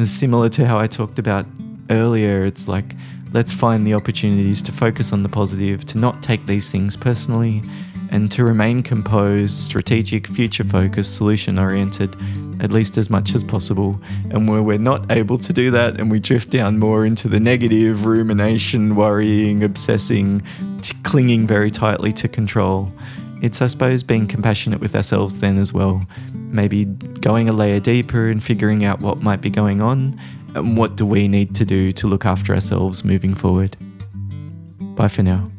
similar 0.06 0.50
to 0.50 0.66
how 0.66 0.80
I 0.80 0.88
talked 0.88 1.20
about 1.20 1.46
earlier, 1.92 2.46
it's 2.46 2.68
like 2.68 2.96
Let's 3.36 3.54
find 3.54 3.86
the 3.86 3.94
opportunities 3.96 4.62
to 4.62 4.72
focus 4.72 5.12
on 5.12 5.22
the 5.22 5.28
positive, 5.28 5.84
to 5.88 5.98
not 5.98 6.24
take 6.24 6.46
these 6.46 6.70
things 6.70 6.96
personally, 6.96 7.62
and 8.10 8.32
to 8.32 8.46
remain 8.46 8.82
composed, 8.82 9.56
strategic, 9.56 10.26
future 10.26 10.64
focused, 10.64 11.18
solution 11.18 11.60
oriented, 11.60 12.16
at 12.62 12.72
least 12.72 12.98
as 12.98 13.10
much 13.10 13.36
as 13.36 13.44
possible. 13.44 14.00
And 14.30 14.48
where 14.48 14.64
we're 14.64 14.78
not 14.78 15.12
able 15.12 15.38
to 15.40 15.52
do 15.52 15.70
that 15.72 16.00
and 16.00 16.10
we 16.10 16.18
drift 16.22 16.50
down 16.50 16.80
more 16.80 17.06
into 17.06 17.28
the 17.28 17.42
negative, 17.42 18.06
rumination, 18.06 18.96
worrying, 18.96 19.64
obsessing, 19.66 20.42
t- 20.80 20.96
clinging 21.04 21.46
very 21.46 21.70
tightly 21.70 22.14
to 22.14 22.30
control, 22.30 22.90
it's, 23.42 23.62
I 23.62 23.68
suppose, 23.68 24.02
being 24.02 24.28
compassionate 24.28 24.80
with 24.80 24.96
ourselves 24.96 25.42
then 25.42 25.58
as 25.58 25.74
well. 25.74 26.08
Maybe 26.34 26.86
going 26.86 27.50
a 27.50 27.52
layer 27.52 27.82
deeper 27.82 28.30
and 28.30 28.42
figuring 28.42 28.86
out 28.86 29.02
what 29.02 29.22
might 29.22 29.42
be 29.42 29.50
going 29.50 29.82
on 29.82 30.18
and 30.56 30.78
what 30.78 30.96
do 30.96 31.06
we 31.06 31.28
need 31.28 31.54
to 31.56 31.66
do 31.66 31.92
to 31.92 32.08
look 32.08 32.26
after 32.26 32.54
ourselves 32.54 33.04
moving 33.04 33.36
forward. 33.36 33.76
Bye 34.96 35.10
for 35.10 35.22
now. 35.22 35.52